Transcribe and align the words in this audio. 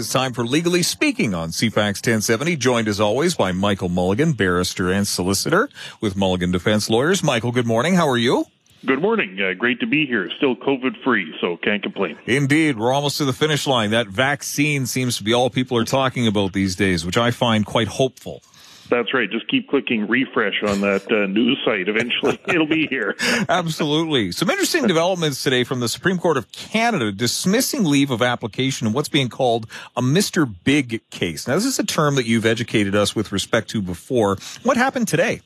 It's 0.00 0.08
time 0.08 0.32
for 0.32 0.46
Legally 0.46 0.82
Speaking 0.82 1.34
on 1.34 1.50
CFAX 1.50 1.96
1070, 1.96 2.56
joined 2.56 2.88
as 2.88 3.00
always 3.00 3.34
by 3.34 3.52
Michael 3.52 3.90
Mulligan, 3.90 4.32
barrister 4.32 4.90
and 4.90 5.06
solicitor 5.06 5.68
with 6.00 6.16
Mulligan 6.16 6.50
Defense 6.50 6.88
Lawyers. 6.88 7.22
Michael, 7.22 7.52
good 7.52 7.66
morning. 7.66 7.96
How 7.96 8.08
are 8.08 8.16
you? 8.16 8.46
Good 8.86 9.02
morning. 9.02 9.38
Uh, 9.38 9.52
great 9.52 9.78
to 9.80 9.86
be 9.86 10.06
here. 10.06 10.30
Still 10.38 10.56
COVID 10.56 11.04
free, 11.04 11.34
so 11.42 11.58
can't 11.58 11.82
complain. 11.82 12.16
Indeed. 12.24 12.78
We're 12.78 12.94
almost 12.94 13.18
to 13.18 13.26
the 13.26 13.34
finish 13.34 13.66
line. 13.66 13.90
That 13.90 14.06
vaccine 14.06 14.86
seems 14.86 15.18
to 15.18 15.22
be 15.22 15.34
all 15.34 15.50
people 15.50 15.76
are 15.76 15.84
talking 15.84 16.26
about 16.26 16.54
these 16.54 16.76
days, 16.76 17.04
which 17.04 17.18
I 17.18 17.30
find 17.30 17.66
quite 17.66 17.88
hopeful. 17.88 18.42
That's 18.90 19.14
right. 19.14 19.30
Just 19.30 19.48
keep 19.48 19.68
clicking 19.68 20.08
refresh 20.08 20.62
on 20.66 20.80
that 20.80 21.10
uh, 21.10 21.26
news 21.26 21.58
site. 21.64 21.88
Eventually, 21.88 22.38
it'll 22.48 22.66
be 22.66 22.86
here. 22.88 23.16
Absolutely. 23.48 24.32
Some 24.32 24.50
interesting 24.50 24.86
developments 24.86 25.42
today 25.42 25.64
from 25.64 25.80
the 25.80 25.88
Supreme 25.88 26.18
Court 26.18 26.36
of 26.36 26.50
Canada 26.52 27.12
dismissing 27.12 27.84
leave 27.84 28.10
of 28.10 28.20
application 28.20 28.86
in 28.86 28.92
what's 28.92 29.08
being 29.08 29.28
called 29.28 29.66
a 29.96 30.02
Mr. 30.02 30.52
Big 30.64 31.08
case. 31.10 31.46
Now, 31.46 31.54
this 31.54 31.64
is 31.64 31.78
a 31.78 31.86
term 31.86 32.16
that 32.16 32.26
you've 32.26 32.46
educated 32.46 32.94
us 32.94 33.14
with 33.14 33.32
respect 33.32 33.70
to 33.70 33.80
before. 33.80 34.36
What 34.64 34.76
happened 34.76 35.08
today? 35.08 35.40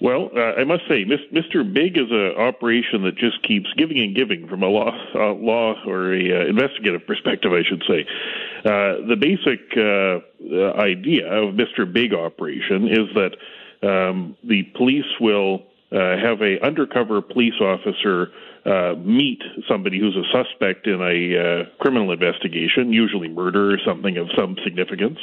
Well, 0.00 0.30
uh, 0.36 0.60
I 0.60 0.64
must 0.64 0.82
say, 0.88 1.04
Mr. 1.04 1.72
Big 1.72 1.96
is 1.96 2.10
an 2.10 2.34
operation 2.36 3.02
that 3.04 3.16
just 3.16 3.42
keeps 3.46 3.72
giving 3.76 3.98
and 3.98 4.14
giving 4.14 4.48
from 4.48 4.62
a 4.62 4.68
law, 4.68 4.90
uh, 5.14 5.32
law 5.34 5.74
or 5.86 6.12
a 6.12 6.42
uh, 6.42 6.46
investigative 6.46 7.06
perspective, 7.06 7.52
I 7.52 7.62
should 7.62 7.82
say. 7.88 8.06
Uh, 8.64 9.06
the 9.06 9.16
basic 9.18 9.60
uh, 9.76 10.80
idea 10.80 11.30
of 11.30 11.54
Mr. 11.54 11.90
Big 11.90 12.12
operation 12.12 12.88
is 12.88 13.08
that 13.14 13.36
um, 13.86 14.36
the 14.42 14.62
police 14.76 15.04
will 15.20 15.62
uh, 15.92 16.16
have 16.16 16.40
a 16.42 16.58
undercover 16.64 17.20
police 17.22 17.60
officer 17.60 18.32
meet 18.96 19.42
somebody 19.68 20.00
who's 20.00 20.16
a 20.16 20.24
suspect 20.32 20.86
in 20.86 21.00
a 21.02 21.66
criminal 21.78 22.10
investigation, 22.10 22.92
usually 22.92 23.28
murder 23.28 23.74
or 23.74 23.78
something 23.86 24.16
of 24.16 24.28
some 24.36 24.56
significance, 24.64 25.18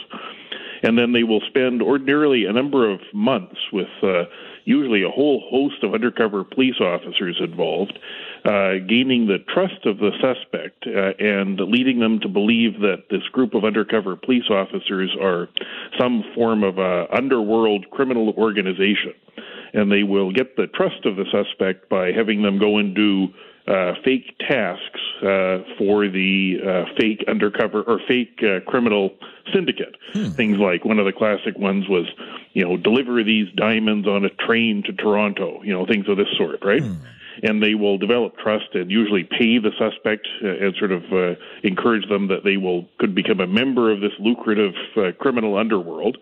and 0.83 0.97
then 0.97 1.11
they 1.11 1.23
will 1.23 1.41
spend 1.47 1.81
ordinarily 1.81 2.45
a 2.45 2.53
number 2.53 2.89
of 2.89 2.99
months 3.13 3.57
with 3.73 3.89
usually 4.65 5.03
a 5.03 5.09
whole 5.09 5.43
host 5.49 5.83
of 5.83 5.93
undercover 5.93 6.43
police 6.43 6.79
officers 6.79 7.39
involved, 7.39 7.97
uh, 8.45 8.73
gaining 8.87 9.27
the 9.27 9.39
trust 9.53 9.85
of 9.85 9.97
the 9.97 10.11
suspect 10.21 10.85
uh, 10.87 11.13
and 11.19 11.59
leading 11.59 11.99
them 11.99 12.19
to 12.19 12.27
believe 12.27 12.79
that 12.81 13.05
this 13.09 13.23
group 13.31 13.53
of 13.53 13.63
undercover 13.63 14.15
police 14.15 14.49
officers 14.49 15.15
are 15.21 15.47
some 15.99 16.23
form 16.35 16.63
of 16.63 16.77
a 16.77 17.05
underworld 17.15 17.89
criminal 17.91 18.33
organization. 18.37 19.13
And 19.73 19.91
they 19.91 20.03
will 20.03 20.31
get 20.31 20.57
the 20.57 20.67
trust 20.67 21.05
of 21.05 21.15
the 21.15 21.25
suspect 21.31 21.89
by 21.89 22.11
having 22.11 22.41
them 22.41 22.59
go 22.59 22.77
and 22.77 22.93
do 22.95 23.29
uh, 23.67 23.93
fake 24.03 24.37
tasks 24.39 24.99
uh, 25.21 25.59
for 25.77 26.07
the 26.07 26.57
uh, 26.65 26.85
fake 26.99 27.23
undercover 27.27 27.83
or 27.83 27.99
fake 28.07 28.39
uh, 28.43 28.59
criminal 28.69 29.11
syndicate. 29.53 29.95
Hmm. 30.13 30.29
Things 30.29 30.57
like 30.57 30.83
one 30.83 30.99
of 30.99 31.05
the 31.05 31.13
classic 31.13 31.57
ones 31.57 31.87
was, 31.87 32.07
you 32.53 32.63
know, 32.63 32.75
deliver 32.75 33.23
these 33.23 33.47
diamonds 33.55 34.07
on 34.07 34.25
a 34.25 34.29
train 34.29 34.83
to 34.87 34.93
Toronto. 34.93 35.61
You 35.63 35.73
know, 35.73 35.85
things 35.85 36.09
of 36.09 36.17
this 36.17 36.27
sort, 36.37 36.63
right? 36.63 36.83
Hmm. 36.83 36.95
And 37.43 37.63
they 37.63 37.75
will 37.75 37.97
develop 37.97 38.37
trust 38.37 38.73
and 38.73 38.91
usually 38.91 39.23
pay 39.23 39.57
the 39.57 39.71
suspect 39.77 40.27
uh, 40.43 40.47
and 40.49 40.75
sort 40.77 40.91
of 40.91 41.03
uh, 41.13 41.35
encourage 41.63 42.07
them 42.09 42.27
that 42.27 42.43
they 42.43 42.57
will 42.57 42.89
could 42.99 43.15
become 43.15 43.39
a 43.39 43.47
member 43.47 43.91
of 43.91 44.01
this 44.01 44.11
lucrative 44.19 44.73
criminal 45.19 45.55
underworld. 45.57 46.17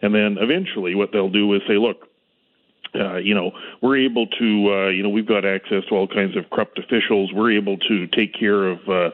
And 0.00 0.14
then 0.14 0.36
eventually, 0.38 0.94
what 0.94 1.12
they'll 1.12 1.30
do 1.30 1.52
is 1.54 1.62
say, 1.66 1.76
look 1.78 2.08
uh, 2.94 3.16
you 3.16 3.34
know, 3.34 3.52
we're 3.82 3.98
able 3.98 4.26
to, 4.26 4.72
uh, 4.72 4.88
you 4.88 5.02
know, 5.02 5.08
we've 5.08 5.26
got 5.26 5.44
access 5.44 5.84
to 5.88 5.94
all 5.94 6.06
kinds 6.06 6.36
of 6.36 6.48
corrupt 6.50 6.78
officials. 6.78 7.32
We're 7.32 7.52
able 7.52 7.76
to 7.78 8.06
take 8.08 8.34
care 8.38 8.68
of 8.68 8.78
uh, 8.88 9.10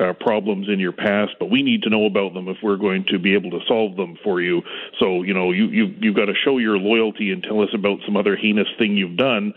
uh, 0.00 0.12
problems 0.20 0.68
in 0.68 0.78
your 0.78 0.92
past, 0.92 1.32
but 1.38 1.50
we 1.50 1.62
need 1.62 1.82
to 1.82 1.90
know 1.90 2.06
about 2.06 2.34
them 2.34 2.48
if 2.48 2.58
we're 2.62 2.76
going 2.76 3.04
to 3.10 3.18
be 3.18 3.34
able 3.34 3.50
to 3.50 3.60
solve 3.66 3.96
them 3.96 4.16
for 4.22 4.40
you. 4.40 4.62
So, 4.98 5.22
you 5.22 5.34
know, 5.34 5.52
you, 5.52 5.66
you 5.66 5.94
you've 6.00 6.16
got 6.16 6.26
to 6.26 6.34
show 6.44 6.58
your 6.58 6.78
loyalty 6.78 7.30
and 7.32 7.42
tell 7.42 7.62
us 7.62 7.70
about 7.74 7.98
some 8.04 8.16
other 8.16 8.36
heinous 8.36 8.68
thing 8.78 8.96
you've 8.96 9.16
done 9.16 9.54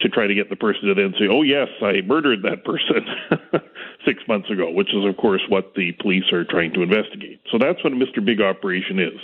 to 0.00 0.08
try 0.08 0.26
to 0.26 0.34
get 0.34 0.50
the 0.50 0.56
person 0.56 0.88
to 0.88 0.94
then 0.94 1.14
say, 1.18 1.26
"Oh 1.30 1.42
yes, 1.42 1.68
I 1.80 2.02
murdered 2.04 2.42
that 2.42 2.64
person 2.64 3.06
six 4.04 4.20
months 4.28 4.50
ago," 4.50 4.70
which 4.70 4.88
is, 4.94 5.04
of 5.04 5.16
course, 5.16 5.42
what 5.48 5.74
the 5.74 5.92
police 6.00 6.30
are 6.32 6.44
trying 6.44 6.72
to 6.74 6.82
investigate. 6.82 7.40
So 7.50 7.58
that's 7.58 7.82
what 7.82 7.92
a 7.92 7.96
Mr. 7.96 8.24
Big 8.24 8.40
operation 8.40 8.98
is 8.98 9.18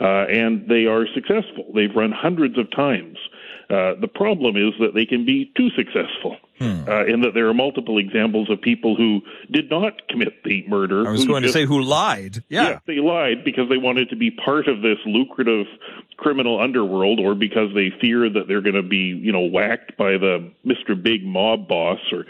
uh, 0.00 0.26
and 0.28 0.68
they 0.68 0.86
are 0.86 1.06
successful. 1.14 1.64
They've 1.74 1.94
run 1.94 2.12
hundreds 2.12 2.58
of 2.58 2.70
times. 2.70 3.18
Uh, 3.70 3.94
the 4.00 4.08
problem 4.12 4.56
is 4.56 4.72
that 4.80 4.94
they 4.94 5.04
can 5.04 5.24
be 5.24 5.52
too 5.56 5.68
successful, 5.76 6.36
hmm. 6.58 6.88
uh, 6.88 7.04
in 7.04 7.20
that 7.22 7.32
there 7.34 7.48
are 7.48 7.54
multiple 7.54 7.98
examples 7.98 8.50
of 8.50 8.60
people 8.60 8.96
who 8.96 9.20
did 9.50 9.70
not 9.70 10.08
commit 10.08 10.42
the 10.44 10.64
murder. 10.68 11.06
I 11.06 11.10
was 11.10 11.26
going 11.26 11.42
just, 11.42 11.54
to 11.54 11.60
say 11.60 11.66
who 11.66 11.80
lied. 11.80 12.42
Yeah. 12.48 12.80
they 12.86 12.96
lied 12.96 13.44
because 13.44 13.68
they 13.68 13.78
wanted 13.78 14.10
to 14.10 14.16
be 14.16 14.30
part 14.30 14.68
of 14.68 14.82
this 14.82 14.98
lucrative 15.06 15.66
criminal 16.16 16.60
underworld, 16.60 17.20
or 17.20 17.34
because 17.34 17.74
they 17.74 17.90
fear 18.00 18.28
that 18.28 18.48
they're 18.48 18.60
going 18.60 18.74
to 18.74 18.82
be, 18.82 19.18
you 19.22 19.32
know, 19.32 19.48
whacked 19.48 19.96
by 19.96 20.12
the 20.12 20.52
Mr. 20.66 21.00
Big 21.00 21.24
mob 21.24 21.68
boss 21.68 22.00
or 22.12 22.24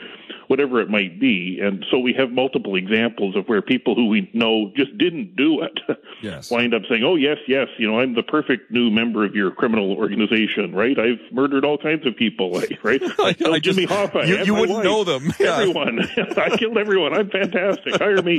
whatever 0.48 0.80
it 0.80 0.90
might 0.90 1.20
be. 1.20 1.60
And 1.62 1.84
so 1.90 1.98
we 1.98 2.14
have 2.14 2.30
multiple 2.30 2.74
examples 2.74 3.36
of 3.36 3.46
where 3.46 3.62
people 3.62 3.94
who 3.94 4.08
we 4.08 4.28
know 4.32 4.72
just 4.74 4.96
didn't 4.98 5.36
do 5.36 5.62
it 5.62 5.78
yes. 6.22 6.50
wind 6.50 6.74
up 6.74 6.82
saying, 6.88 7.04
"Oh 7.04 7.16
yes, 7.16 7.36
yes, 7.46 7.68
you 7.78 7.86
know, 7.86 8.00
I'm 8.00 8.14
the 8.14 8.22
perfect 8.22 8.70
new 8.70 8.90
member 8.90 9.24
of 9.24 9.34
your 9.34 9.50
criminal 9.50 9.92
organization, 9.92 10.74
right? 10.74 10.98
I've 10.98 11.32
murdered 11.32 11.64
all 11.64 11.78
kinds 11.78 12.06
of 12.06 12.16
people, 12.16 12.50
right? 12.82 13.00
I, 13.18 13.36
I 13.44 13.58
Jimmy 13.58 13.86
Hoffa, 13.86 14.17
you, 14.26 14.44
you 14.44 14.54
wouldn't 14.54 14.78
wife, 14.78 14.84
know 14.84 15.04
them. 15.04 15.32
Yeah. 15.38 15.58
Everyone, 15.58 16.00
I 16.36 16.56
killed 16.56 16.78
everyone. 16.78 17.14
I'm 17.14 17.30
fantastic. 17.30 17.96
Hire 17.96 18.22
me." 18.22 18.38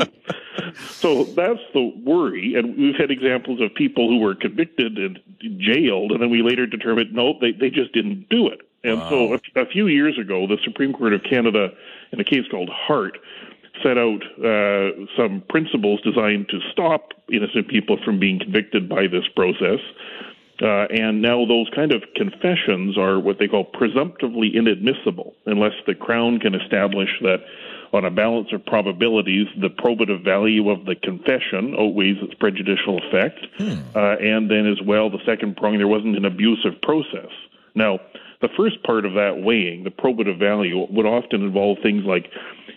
so 0.89 1.23
that's 1.23 1.61
the 1.73 1.93
worry, 2.03 2.55
and 2.55 2.77
we've 2.77 2.95
had 2.95 3.11
examples 3.11 3.61
of 3.61 3.73
people 3.75 4.09
who 4.09 4.19
were 4.19 4.35
convicted 4.35 4.97
and 4.97 5.19
jailed, 5.57 6.11
and 6.11 6.21
then 6.21 6.29
we 6.29 6.41
later 6.41 6.65
determined 6.65 7.13
no, 7.13 7.37
they 7.39 7.51
they 7.51 7.69
just 7.69 7.93
didn't 7.93 8.27
do 8.29 8.47
it. 8.47 8.61
And 8.83 8.99
wow. 8.99 9.09
so 9.09 9.33
a, 9.33 9.61
a, 9.63 9.65
few 9.65 9.87
years 9.87 10.17
ago, 10.17 10.47
the 10.47 10.57
Supreme 10.63 10.93
Court 10.93 11.13
of 11.13 11.23
Canada, 11.23 11.69
in 12.11 12.19
a 12.19 12.23
case 12.23 12.45
called 12.49 12.69
Hart, 12.69 13.17
set 13.83 13.97
out 13.97 14.23
uh, 14.43 14.91
some 15.17 15.43
principles 15.49 16.01
designed 16.01 16.49
to 16.49 16.59
stop 16.71 17.13
innocent 17.31 17.67
people 17.67 17.97
from 18.03 18.19
being 18.19 18.39
convicted 18.39 18.89
by 18.89 19.07
this 19.07 19.27
process. 19.35 19.79
Uh, 20.61 20.87
and 20.91 21.21
now 21.21 21.45
those 21.45 21.69
kind 21.73 21.93
of 21.93 22.03
confessions 22.15 22.97
are 22.97 23.19
what 23.19 23.39
they 23.39 23.47
call 23.47 23.63
presumptively 23.63 24.51
inadmissible 24.53 25.33
unless 25.45 25.73
the 25.87 25.95
Crown 25.95 26.39
can 26.39 26.53
establish 26.53 27.09
that 27.21 27.39
on 27.93 28.05
a 28.05 28.11
balance 28.11 28.49
of 28.53 28.63
probabilities, 28.65 29.47
the 29.59 29.69
probative 29.69 30.23
value 30.23 30.69
of 30.69 30.85
the 30.85 30.95
confession 30.95 31.75
outweighs 31.79 32.17
its 32.21 32.33
prejudicial 32.35 32.99
effect. 33.07 33.39
Hmm. 33.57 33.79
Uh, 33.95 34.15
and 34.17 34.51
then, 34.51 34.67
as 34.67 34.79
well, 34.85 35.09
the 35.09 35.23
second 35.25 35.57
prong, 35.57 35.77
there 35.77 35.87
wasn't 35.87 36.15
an 36.15 36.25
abusive 36.25 36.81
process. 36.83 37.31
Now, 37.73 37.99
the 38.41 38.49
first 38.55 38.83
part 38.83 39.05
of 39.05 39.13
that 39.13 39.41
weighing, 39.41 39.83
the 39.83 39.89
probative 39.89 40.37
value, 40.37 40.85
would 40.89 41.05
often 41.05 41.41
involve 41.43 41.79
things 41.81 42.03
like 42.05 42.29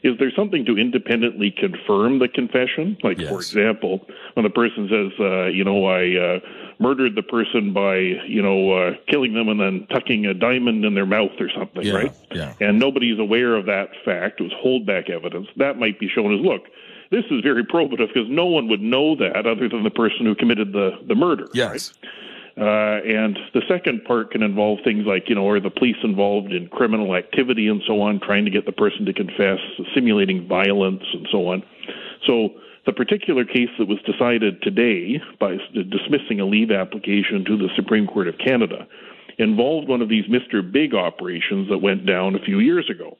is 0.02 0.18
there 0.18 0.32
something 0.34 0.64
to 0.64 0.76
independently 0.76 1.54
confirm 1.56 2.18
the 2.18 2.26
confession? 2.26 2.96
Like, 3.04 3.18
yes. 3.18 3.28
for 3.28 3.36
example, 3.36 4.04
when 4.34 4.42
the 4.42 4.50
person 4.50 4.88
says, 4.90 5.12
uh, 5.20 5.46
you 5.46 5.62
know, 5.62 5.84
I 5.86 6.16
uh, 6.18 6.40
murdered 6.82 7.14
the 7.14 7.22
person 7.22 7.72
by, 7.72 7.96
you 7.96 8.42
know, 8.42 8.72
uh, 8.72 8.90
killing 9.08 9.32
them 9.34 9.48
and 9.48 9.60
then 9.60 9.86
tucking 9.88 10.26
a 10.26 10.34
diamond 10.34 10.84
in 10.84 10.94
their 10.94 11.06
mouth 11.06 11.30
or 11.38 11.48
something, 11.56 11.84
yeah, 11.84 11.94
right? 11.94 12.12
Yeah. 12.32 12.54
And 12.60 12.78
nobody's 12.78 13.18
aware 13.18 13.54
of 13.54 13.66
that 13.66 13.90
fact. 14.04 14.40
It 14.40 14.44
was 14.44 14.52
holdback 14.64 15.08
evidence. 15.08 15.46
That 15.56 15.78
might 15.78 15.98
be 15.98 16.08
shown 16.08 16.34
as, 16.34 16.44
look, 16.44 16.62
this 17.10 17.24
is 17.30 17.40
very 17.42 17.64
probative 17.64 18.08
because 18.08 18.28
no 18.28 18.46
one 18.46 18.68
would 18.68 18.82
know 18.82 19.14
that 19.16 19.46
other 19.46 19.68
than 19.68 19.84
the 19.84 19.90
person 19.90 20.26
who 20.26 20.34
committed 20.34 20.72
the, 20.72 20.90
the 21.06 21.14
murder. 21.14 21.46
Yes. 21.54 21.94
Right? 22.02 22.10
Uh, 22.54 23.00
and 23.06 23.38
the 23.54 23.62
second 23.66 24.04
part 24.04 24.30
can 24.30 24.42
involve 24.42 24.80
things 24.84 25.06
like, 25.06 25.28
you 25.28 25.34
know, 25.34 25.48
are 25.48 25.58
the 25.58 25.70
police 25.70 25.96
involved 26.02 26.52
in 26.52 26.68
criminal 26.68 27.14
activity 27.14 27.66
and 27.66 27.82
so 27.86 28.02
on, 28.02 28.20
trying 28.20 28.44
to 28.44 28.50
get 28.50 28.66
the 28.66 28.72
person 28.72 29.06
to 29.06 29.12
confess, 29.14 29.58
simulating 29.94 30.46
violence 30.46 31.02
and 31.14 31.26
so 31.30 31.48
on. 31.48 31.62
So 32.26 32.50
the 32.86 32.92
particular 32.92 33.44
case 33.44 33.70
that 33.78 33.88
was 33.88 33.98
decided 34.02 34.60
today 34.62 35.20
by 35.38 35.56
dismissing 35.72 36.40
a 36.40 36.44
leave 36.44 36.70
application 36.70 37.44
to 37.44 37.56
the 37.56 37.68
Supreme 37.76 38.06
Court 38.06 38.28
of 38.28 38.38
Canada 38.38 38.86
involved 39.38 39.88
one 39.88 40.02
of 40.02 40.08
these 40.08 40.24
Mr. 40.26 40.60
Big 40.70 40.94
operations 40.94 41.68
that 41.68 41.78
went 41.78 42.06
down 42.06 42.34
a 42.34 42.40
few 42.40 42.58
years 42.58 42.90
ago 42.90 43.16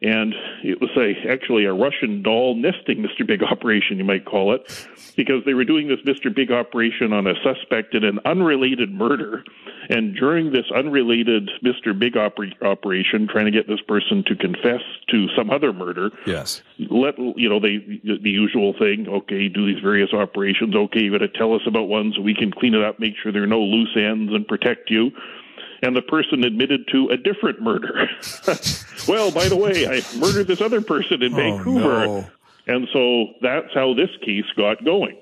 and 0.00 0.34
it 0.62 0.80
was 0.80 0.90
a 0.96 1.28
actually 1.28 1.64
a 1.64 1.72
Russian 1.72 2.22
doll 2.22 2.54
nesting 2.54 2.98
Mr. 3.04 3.26
Big 3.26 3.42
operation, 3.42 3.98
you 3.98 4.04
might 4.04 4.24
call 4.24 4.54
it, 4.54 4.86
because 5.16 5.44
they 5.44 5.54
were 5.54 5.64
doing 5.64 5.88
this 5.88 5.98
Mr. 6.00 6.34
Big 6.34 6.52
operation 6.52 7.12
on 7.12 7.26
a 7.26 7.34
suspect 7.42 7.94
in 7.94 8.04
an 8.04 8.20
unrelated 8.24 8.92
murder, 8.92 9.42
and 9.88 10.14
during 10.14 10.52
this 10.52 10.66
unrelated 10.74 11.50
Mr. 11.64 11.98
Big 11.98 12.14
oper- 12.14 12.60
operation, 12.62 13.26
trying 13.26 13.46
to 13.46 13.50
get 13.50 13.66
this 13.66 13.80
person 13.80 14.22
to 14.24 14.36
confess 14.36 14.82
to 15.10 15.28
some 15.36 15.50
other 15.50 15.72
murder. 15.72 16.10
Yes. 16.26 16.62
Let 16.78 17.18
you 17.18 17.48
know 17.48 17.60
they 17.60 17.78
the 18.04 18.30
usual 18.30 18.74
thing. 18.78 19.06
Okay, 19.08 19.48
do 19.48 19.66
these 19.66 19.82
various 19.82 20.12
operations. 20.12 20.74
Okay, 20.74 21.00
you 21.00 21.12
got 21.12 21.18
to 21.18 21.28
tell 21.28 21.54
us 21.54 21.62
about 21.66 21.88
one 21.88 22.12
so 22.14 22.22
we 22.22 22.34
can 22.34 22.52
clean 22.52 22.74
it 22.74 22.82
up, 22.82 23.00
make 23.00 23.14
sure 23.22 23.32
there 23.32 23.42
are 23.42 23.46
no 23.46 23.60
loose 23.60 23.96
ends, 23.96 24.32
and 24.32 24.46
protect 24.46 24.90
you 24.90 25.10
and 25.82 25.94
the 25.94 26.02
person 26.02 26.42
admitted 26.44 26.88
to 26.88 27.08
a 27.10 27.16
different 27.16 27.62
murder. 27.62 28.08
well, 29.08 29.30
by 29.30 29.48
the 29.48 29.56
way, 29.56 29.86
I 29.86 30.02
murdered 30.16 30.48
this 30.48 30.60
other 30.60 30.80
person 30.80 31.22
in 31.22 31.32
oh, 31.32 31.36
Vancouver. 31.36 32.06
No. 32.06 32.30
And 32.66 32.88
so 32.92 33.26
that's 33.40 33.72
how 33.74 33.94
this 33.94 34.10
case 34.24 34.44
got 34.56 34.84
going. 34.84 35.16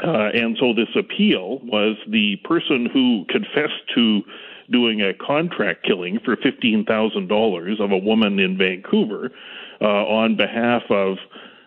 Uh, 0.00 0.30
and 0.34 0.56
so 0.58 0.72
this 0.72 0.88
appeal 0.96 1.58
was 1.60 1.96
the 2.08 2.36
person 2.44 2.86
who 2.92 3.24
confessed 3.28 3.82
to 3.94 4.22
doing 4.70 5.02
a 5.02 5.12
contract 5.14 5.84
killing 5.84 6.18
for 6.24 6.36
$15,000 6.36 7.80
of 7.80 7.92
a 7.92 7.98
woman 7.98 8.38
in 8.38 8.56
Vancouver 8.56 9.30
uh, 9.80 9.84
on 9.84 10.36
behalf 10.36 10.82
of 10.90 11.18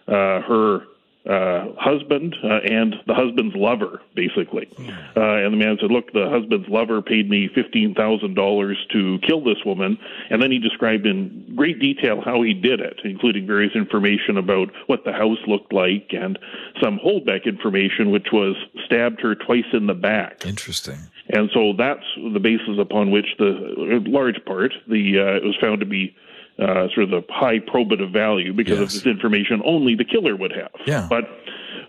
uh, 0.08 0.42
her 0.42 0.82
uh, 1.30 1.74
husband 1.78 2.36
uh, 2.44 2.60
and 2.64 2.96
the 3.08 3.14
husband's 3.14 3.56
lover, 3.56 4.02
basically. 4.16 4.70
Uh, 5.18 5.44
and 5.44 5.54
the 5.54 5.58
man 5.58 5.78
said, 5.82 5.92
"Look, 5.92 6.14
the 6.14 6.30
husband's 6.30 6.70
lover 6.70 7.02
paid 7.02 7.30
me 7.30 7.50
fifteen 7.54 7.94
thousand 7.96 8.36
dollars 8.36 8.78
to 8.92 9.20
kill 9.20 9.44
this 9.44 9.64
woman," 9.66 9.98
and 10.30 10.42
then 10.42 10.52
he 10.52 10.60
described 10.60 11.06
in 11.06 11.54
great 11.56 11.80
detail 11.80 12.22
how 12.22 12.42
he 12.42 12.54
did 12.54 12.80
it, 12.80 13.00
including 13.04 13.48
various 13.48 13.76
information 13.76 14.38
about 14.38 14.70
what 14.88 15.04
the 15.04 15.14
house 15.14 15.40
looked 15.48 15.74
like 15.74 16.12
and 16.12 16.38
some 16.82 17.00
holdback 17.00 17.46
information, 17.46 18.12
which 18.12 18.28
was 18.32 18.56
stabbed 18.86 19.20
her 19.22 19.36
twice 19.36 19.66
in 19.74 19.88
the 19.88 19.94
back. 19.94 20.46
Interesting. 20.46 20.98
And 21.30 21.50
so 21.54 21.74
that's 21.76 22.06
the 22.34 22.40
basis 22.40 22.78
upon 22.80 23.10
which 23.10 23.28
the 23.40 24.04
large 24.06 24.44
part 24.46 24.74
the 24.88 25.20
uh, 25.20 25.38
it 25.38 25.44
was 25.44 25.56
found 25.60 25.80
to 25.80 25.86
be 25.86 26.16
uh, 26.60 26.88
sort 26.94 27.04
of 27.04 27.10
the 27.10 27.24
high 27.30 27.60
probative 27.60 28.12
value 28.14 28.54
because 28.54 28.80
yes. 28.80 28.82
of 28.82 29.04
this 29.04 29.06
information 29.06 29.62
only 29.66 29.96
the 29.96 30.06
killer 30.06 30.36
would 30.36 30.54
have. 30.54 30.72
Yeah. 30.86 31.08
But 31.10 31.26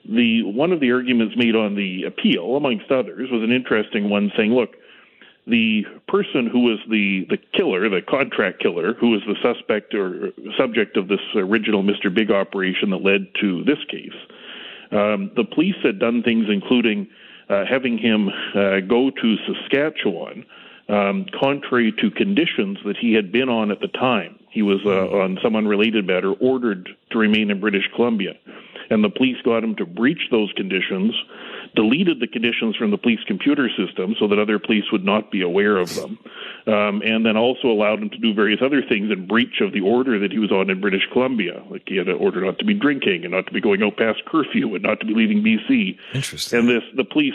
the 0.04 0.42
one 0.42 0.72
of 0.72 0.80
the 0.80 0.92
arguments 0.92 1.36
made 1.36 1.54
on 1.54 1.74
the 1.74 2.04
appeal, 2.04 2.56
amongst 2.56 2.90
others, 2.90 3.30
was 3.30 3.42
an 3.42 3.52
interesting 3.52 4.10
one, 4.10 4.32
saying, 4.36 4.52
"Look, 4.52 4.76
the 5.46 5.84
person 6.08 6.46
who 6.46 6.60
was 6.60 6.78
the 6.90 7.26
the 7.28 7.38
killer, 7.54 7.88
the 7.88 8.02
contract 8.02 8.60
killer, 8.60 8.94
who 8.94 9.10
was 9.10 9.22
the 9.26 9.36
suspect 9.42 9.94
or 9.94 10.32
subject 10.58 10.96
of 10.96 11.08
this 11.08 11.20
original 11.34 11.82
Mr. 11.82 12.12
Big 12.12 12.30
operation 12.30 12.90
that 12.90 13.02
led 13.02 13.28
to 13.40 13.62
this 13.64 13.78
case, 13.88 14.16
um, 14.90 15.30
the 15.36 15.44
police 15.44 15.76
had 15.82 15.98
done 15.98 16.22
things, 16.22 16.46
including 16.48 17.06
uh, 17.48 17.64
having 17.68 17.98
him 17.98 18.28
uh, 18.54 18.80
go 18.80 19.10
to 19.10 19.36
Saskatchewan." 19.46 20.44
Um, 20.88 21.26
contrary 21.40 21.92
to 22.00 22.12
conditions 22.12 22.78
that 22.84 22.96
he 22.96 23.12
had 23.12 23.32
been 23.32 23.48
on 23.48 23.72
at 23.72 23.80
the 23.80 23.88
time. 23.88 24.38
He 24.50 24.62
was 24.62 24.78
uh, 24.86 25.08
on 25.18 25.36
some 25.42 25.56
unrelated 25.56 26.06
matter 26.06 26.32
ordered 26.32 26.88
to 27.10 27.18
remain 27.18 27.50
in 27.50 27.60
British 27.60 27.90
Columbia. 27.94 28.34
And 28.88 29.02
the 29.02 29.10
police 29.10 29.36
got 29.44 29.64
him 29.64 29.74
to 29.76 29.84
breach 29.84 30.28
those 30.30 30.52
conditions, 30.56 31.12
deleted 31.74 32.20
the 32.20 32.26
conditions 32.26 32.76
from 32.76 32.90
the 32.90 32.98
police 32.98 33.20
computer 33.26 33.68
system 33.68 34.14
so 34.18 34.28
that 34.28 34.38
other 34.38 34.58
police 34.58 34.84
would 34.92 35.04
not 35.04 35.30
be 35.30 35.42
aware 35.42 35.76
of 35.76 35.94
them, 35.94 36.18
um, 36.66 37.02
and 37.02 37.26
then 37.26 37.36
also 37.36 37.68
allowed 37.68 38.00
him 38.00 38.10
to 38.10 38.18
do 38.18 38.32
various 38.32 38.60
other 38.62 38.80
things 38.80 39.10
in 39.10 39.26
breach 39.26 39.60
of 39.60 39.72
the 39.72 39.80
order 39.80 40.18
that 40.18 40.32
he 40.32 40.38
was 40.38 40.52
on 40.52 40.70
in 40.70 40.80
British 40.80 41.06
Columbia. 41.12 41.62
Like 41.70 41.82
he 41.86 41.96
had 41.96 42.08
an 42.08 42.16
order 42.16 42.40
not 42.44 42.58
to 42.60 42.64
be 42.64 42.74
drinking 42.74 43.24
and 43.24 43.32
not 43.32 43.46
to 43.46 43.52
be 43.52 43.60
going 43.60 43.82
out 43.82 43.96
past 43.96 44.24
curfew 44.26 44.74
and 44.74 44.82
not 44.82 45.00
to 45.00 45.06
be 45.06 45.14
leaving 45.14 45.42
BC. 45.42 45.98
Interesting. 46.14 46.60
And 46.60 46.68
this, 46.68 46.82
the 46.94 47.04
police 47.04 47.34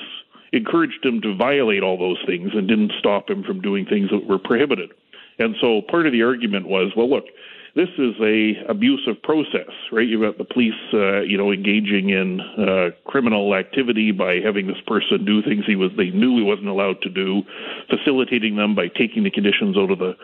encouraged 0.53 1.05
him 1.05 1.21
to 1.21 1.35
violate 1.35 1.83
all 1.83 1.97
those 1.97 2.21
things 2.25 2.51
and 2.53 2.67
didn't 2.67 2.91
stop 2.99 3.29
him 3.29 3.43
from 3.43 3.61
doing 3.61 3.85
things 3.85 4.09
that 4.09 4.27
were 4.27 4.39
prohibited. 4.39 4.91
And 5.39 5.55
so 5.61 5.81
part 5.81 6.05
of 6.05 6.11
the 6.11 6.23
argument 6.23 6.67
was, 6.67 6.91
well, 6.95 7.09
look, 7.09 7.25
this 7.73 7.87
is 7.97 8.15
a 8.19 8.65
abusive 8.67 9.21
process, 9.23 9.71
right? 9.93 10.05
You've 10.05 10.21
got 10.21 10.37
the 10.37 10.43
police, 10.43 10.73
uh, 10.93 11.21
you 11.21 11.37
know, 11.37 11.53
engaging 11.53 12.09
in 12.09 12.41
uh, 12.41 12.89
criminal 13.05 13.55
activity 13.55 14.11
by 14.11 14.39
having 14.43 14.67
this 14.67 14.81
person 14.85 15.23
do 15.23 15.41
things 15.41 15.63
he 15.65 15.77
was 15.77 15.89
they 15.95 16.09
knew 16.09 16.37
he 16.37 16.43
wasn't 16.43 16.67
allowed 16.67 17.01
to 17.03 17.09
do, 17.09 17.43
facilitating 17.89 18.57
them 18.57 18.75
by 18.75 18.89
taking 18.89 19.23
the 19.23 19.31
conditions 19.31 19.77
out 19.77 19.89
of 19.89 19.99
the 19.99 20.17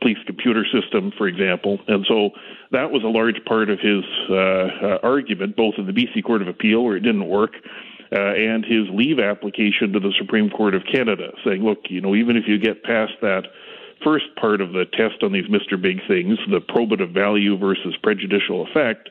police 0.00 0.18
computer 0.26 0.64
system, 0.64 1.12
for 1.18 1.26
example. 1.26 1.80
And 1.88 2.06
so 2.06 2.30
that 2.70 2.92
was 2.92 3.02
a 3.02 3.08
large 3.08 3.44
part 3.46 3.68
of 3.68 3.80
his 3.80 4.04
uh, 4.30 4.34
uh 4.34 4.98
argument, 5.02 5.56
both 5.56 5.74
in 5.78 5.86
the 5.86 5.92
BC 5.92 6.22
Court 6.22 6.40
of 6.40 6.46
Appeal, 6.46 6.84
where 6.84 6.96
it 6.96 7.00
didn't 7.00 7.28
work. 7.28 7.54
Uh, 8.12 8.34
and 8.34 8.64
his 8.64 8.88
leave 8.92 9.18
application 9.18 9.92
to 9.92 10.00
the 10.00 10.12
Supreme 10.18 10.50
Court 10.50 10.74
of 10.74 10.82
Canada, 10.84 11.32
saying, 11.44 11.64
look, 11.64 11.78
you 11.88 12.00
know, 12.00 12.14
even 12.14 12.36
if 12.36 12.44
you 12.46 12.58
get 12.58 12.82
past 12.82 13.12
that 13.22 13.44
first 14.04 14.26
part 14.36 14.60
of 14.60 14.72
the 14.72 14.84
test 14.84 15.22
on 15.22 15.32
these 15.32 15.46
Mr. 15.46 15.80
Big 15.80 16.06
things, 16.06 16.38
the 16.50 16.60
probative 16.60 17.14
value 17.14 17.56
versus 17.56 17.96
prejudicial 18.02 18.66
effect, 18.66 19.08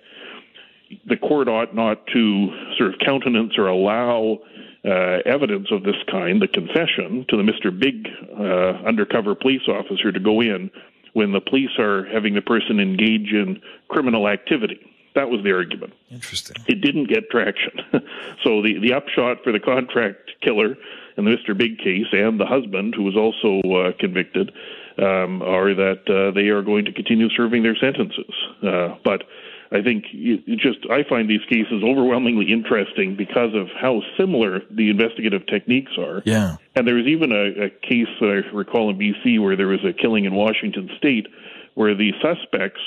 the 1.06 1.18
court 1.18 1.48
ought 1.48 1.74
not 1.74 2.06
to 2.08 2.50
sort 2.78 2.94
of 2.94 3.00
countenance 3.00 3.58
or 3.58 3.68
allow 3.68 4.40
uh, 4.86 5.20
evidence 5.26 5.68
of 5.72 5.84
this 5.84 5.96
kind, 6.10 6.42
the 6.42 6.48
confession 6.48 7.26
to 7.30 7.38
the 7.38 7.44
Mr. 7.44 7.78
Big 7.78 8.08
uh, 8.38 8.86
undercover 8.88 9.36
police 9.36 9.68
officer 9.68 10.12
to 10.12 10.20
go 10.20 10.42
in 10.42 10.70
when 11.14 11.32
the 11.32 11.42
police 11.42 11.78
are 11.78 12.06
having 12.06 12.34
the 12.34 12.42
person 12.42 12.80
engage 12.80 13.32
in 13.32 13.62
criminal 13.90 14.28
activity. 14.28 14.80
That 15.14 15.30
was 15.30 15.44
the 15.44 15.52
argument. 15.52 15.94
Interesting. 16.10 16.56
It 16.68 16.82
didn't 16.82 17.10
get 17.10 17.30
traction. 17.30 17.72
so 18.44 18.62
the, 18.62 18.80
the 18.82 18.94
upshot 18.94 19.44
for 19.44 19.52
the 19.52 19.60
contract 19.60 20.32
killer 20.42 20.78
in 21.18 21.26
the 21.26 21.32
Mr. 21.32 21.58
Big 21.58 21.78
case 21.78 22.08
and 22.12 22.40
the 22.40 22.46
husband, 22.46 22.96
who 22.96 23.04
was 23.04 23.18
also 23.18 23.60
uh, 23.70 23.92
convicted, 24.00 24.52
um, 24.98 25.42
are 25.42 25.74
that 25.74 26.08
uh, 26.08 26.32
they 26.34 26.48
are 26.48 26.62
going 26.62 26.86
to 26.86 26.94
continue 26.94 27.30
serving 27.30 27.64
their 27.64 27.76
sentences. 27.76 28.34
Uh, 28.64 28.96
but 29.04 29.24
I 29.72 29.82
think 29.82 30.06
it 30.12 30.60
just 30.60 30.80
I 30.92 31.04
find 31.08 31.30
these 31.30 31.46
cases 31.50 31.82
overwhelmingly 31.84 32.52
interesting 32.52 33.16
because 33.16 33.54
of 33.56 33.68
how 33.80 34.02
similar 34.18 34.62
the 34.70 34.90
investigative 34.90 35.48
techniques 35.48 35.94
are. 35.98 36.22
Yeah. 36.26 36.58
And 36.76 36.86
there 36.86 36.96
was 36.96 37.08
even 37.08 37.32
a, 37.32 37.66
a 37.66 37.70
case 37.70 38.12
that 38.20 38.44
I 38.44 38.56
recall 38.56 38.90
in 38.90 38.98
BC 38.98 39.42
where 39.42 39.56
there 39.56 39.68
was 39.68 39.84
a 39.86 39.94
killing 39.94 40.26
in 40.26 40.36
Washington 40.36 40.90
State 40.98 41.28
where 41.76 41.96
the 41.96 42.12
suspects 42.22 42.82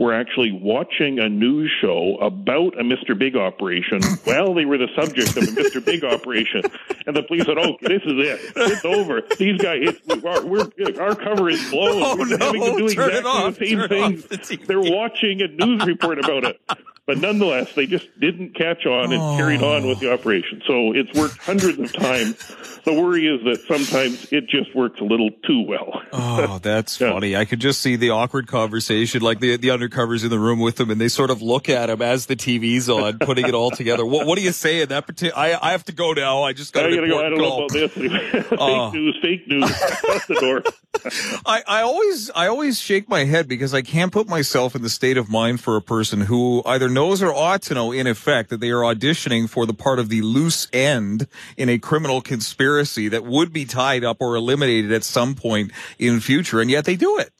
were 0.00 0.14
actually 0.14 0.50
watching 0.50 1.18
a 1.18 1.28
news 1.28 1.70
show 1.78 2.16
about 2.22 2.72
a 2.80 2.82
Mr. 2.82 3.16
Big 3.16 3.36
operation 3.36 4.00
while 4.24 4.54
they 4.54 4.64
were 4.64 4.78
the 4.78 4.88
subject 4.96 5.36
of 5.36 5.42
a 5.42 5.46
Mr. 5.48 5.84
Big 5.84 6.02
operation. 6.02 6.62
And 7.06 7.14
the 7.14 7.22
police 7.22 7.44
said, 7.44 7.58
"Oh, 7.58 7.76
this 7.82 8.02
is 8.02 8.14
it. 8.16 8.52
It's 8.56 8.84
over. 8.84 9.20
These 9.38 9.60
guys, 9.60 9.94
our, 10.24 10.44
we're, 10.44 10.70
our 10.98 11.14
cover 11.14 11.50
is 11.50 11.70
blown. 11.70 12.02
Oh, 12.02 12.16
we're 12.16 12.36
no. 12.36 12.38
having 12.38 12.62
to 12.62 12.76
do 12.76 12.94
Turn 12.94 13.10
exactly 13.10 13.74
the 13.74 13.88
same 13.88 13.88
things. 13.88 14.24
The 14.24 14.56
They're 14.66 14.80
watching 14.80 15.42
a 15.42 15.48
news 15.48 15.84
report 15.84 16.18
about 16.18 16.44
it." 16.44 16.60
But 17.06 17.18
nonetheless, 17.18 17.72
they 17.74 17.86
just 17.86 18.06
didn't 18.20 18.54
catch 18.54 18.86
on 18.86 19.12
and 19.12 19.20
oh. 19.20 19.36
carried 19.36 19.62
on 19.62 19.86
with 19.86 19.98
the 19.98 20.12
operation. 20.12 20.62
So 20.66 20.92
it's 20.92 21.12
worked 21.18 21.38
hundreds 21.38 21.78
of 21.78 21.92
times. 21.92 22.36
The 22.84 22.92
worry 22.94 23.26
is 23.26 23.42
that 23.44 23.66
sometimes 23.66 24.32
it 24.32 24.46
just 24.48 24.74
works 24.74 25.00
a 25.00 25.04
little 25.04 25.30
too 25.46 25.62
well. 25.66 26.02
oh, 26.12 26.58
that's 26.62 27.00
yeah. 27.00 27.12
funny. 27.12 27.36
I 27.36 27.44
could 27.44 27.60
just 27.60 27.80
see 27.80 27.96
the 27.96 28.10
awkward 28.10 28.46
conversation, 28.46 29.22
like 29.22 29.40
the 29.40 29.56
the 29.56 29.68
undercovers 29.68 30.24
in 30.24 30.30
the 30.30 30.38
room 30.38 30.60
with 30.60 30.76
them, 30.76 30.90
and 30.90 31.00
they 31.00 31.08
sort 31.08 31.30
of 31.30 31.42
look 31.42 31.68
at 31.68 31.90
him 31.90 32.00
as 32.00 32.26
the 32.26 32.36
TV's 32.36 32.88
on, 32.88 33.18
putting 33.18 33.46
it 33.46 33.54
all 33.54 33.70
together. 33.70 34.06
What 34.06 34.26
What 34.26 34.38
do 34.38 34.44
you 34.44 34.52
say 34.52 34.80
in 34.80 34.88
that 34.90 35.06
particular? 35.06 35.36
I 35.36 35.58
I 35.60 35.72
have 35.72 35.84
to 35.86 35.92
go 35.92 36.12
now. 36.12 36.42
I 36.42 36.52
just 36.52 36.72
got 36.72 36.82
gotta 36.82 37.08
go. 37.08 37.18
I 37.18 37.28
don't 37.28 37.38
call. 37.38 37.60
know 37.60 37.66
about 37.66 37.72
this. 37.72 37.92
fake 38.48 38.60
uh, 38.60 38.90
news. 38.92 39.18
Fake 39.20 39.48
news. 39.48 39.70
That's 40.06 40.26
the 40.26 40.34
door. 40.34 40.62
I, 41.46 41.62
I 41.66 41.82
always 41.82 42.30
I 42.30 42.46
always 42.48 42.78
shake 42.78 43.08
my 43.08 43.24
head 43.24 43.48
because 43.48 43.74
I 43.74 43.82
can't 43.82 44.12
put 44.12 44.28
myself 44.28 44.74
in 44.74 44.82
the 44.82 44.90
state 44.90 45.16
of 45.16 45.30
mind 45.30 45.60
for 45.60 45.76
a 45.76 45.82
person 45.82 46.20
who 46.20 46.62
either 46.66 46.88
knows 46.88 46.99
or 47.00 47.32
ought 47.32 47.62
to 47.62 47.74
know 47.74 47.92
in 47.92 48.06
effect 48.06 48.50
that 48.50 48.60
they 48.60 48.70
are 48.70 48.82
auditioning 48.82 49.48
for 49.48 49.66
the 49.66 49.74
part 49.74 49.98
of 49.98 50.08
the 50.08 50.22
loose 50.22 50.68
end 50.72 51.26
in 51.56 51.68
a 51.68 51.78
criminal 51.78 52.20
conspiracy 52.20 53.08
that 53.08 53.24
would 53.24 53.52
be 53.52 53.64
tied 53.64 54.04
up 54.04 54.18
or 54.20 54.36
eliminated 54.36 54.92
at 54.92 55.04
some 55.04 55.34
point 55.34 55.72
in 55.98 56.20
future, 56.20 56.60
and 56.60 56.70
yet 56.70 56.84
they 56.84 56.96
do 56.96 57.18
it. 57.18 57.32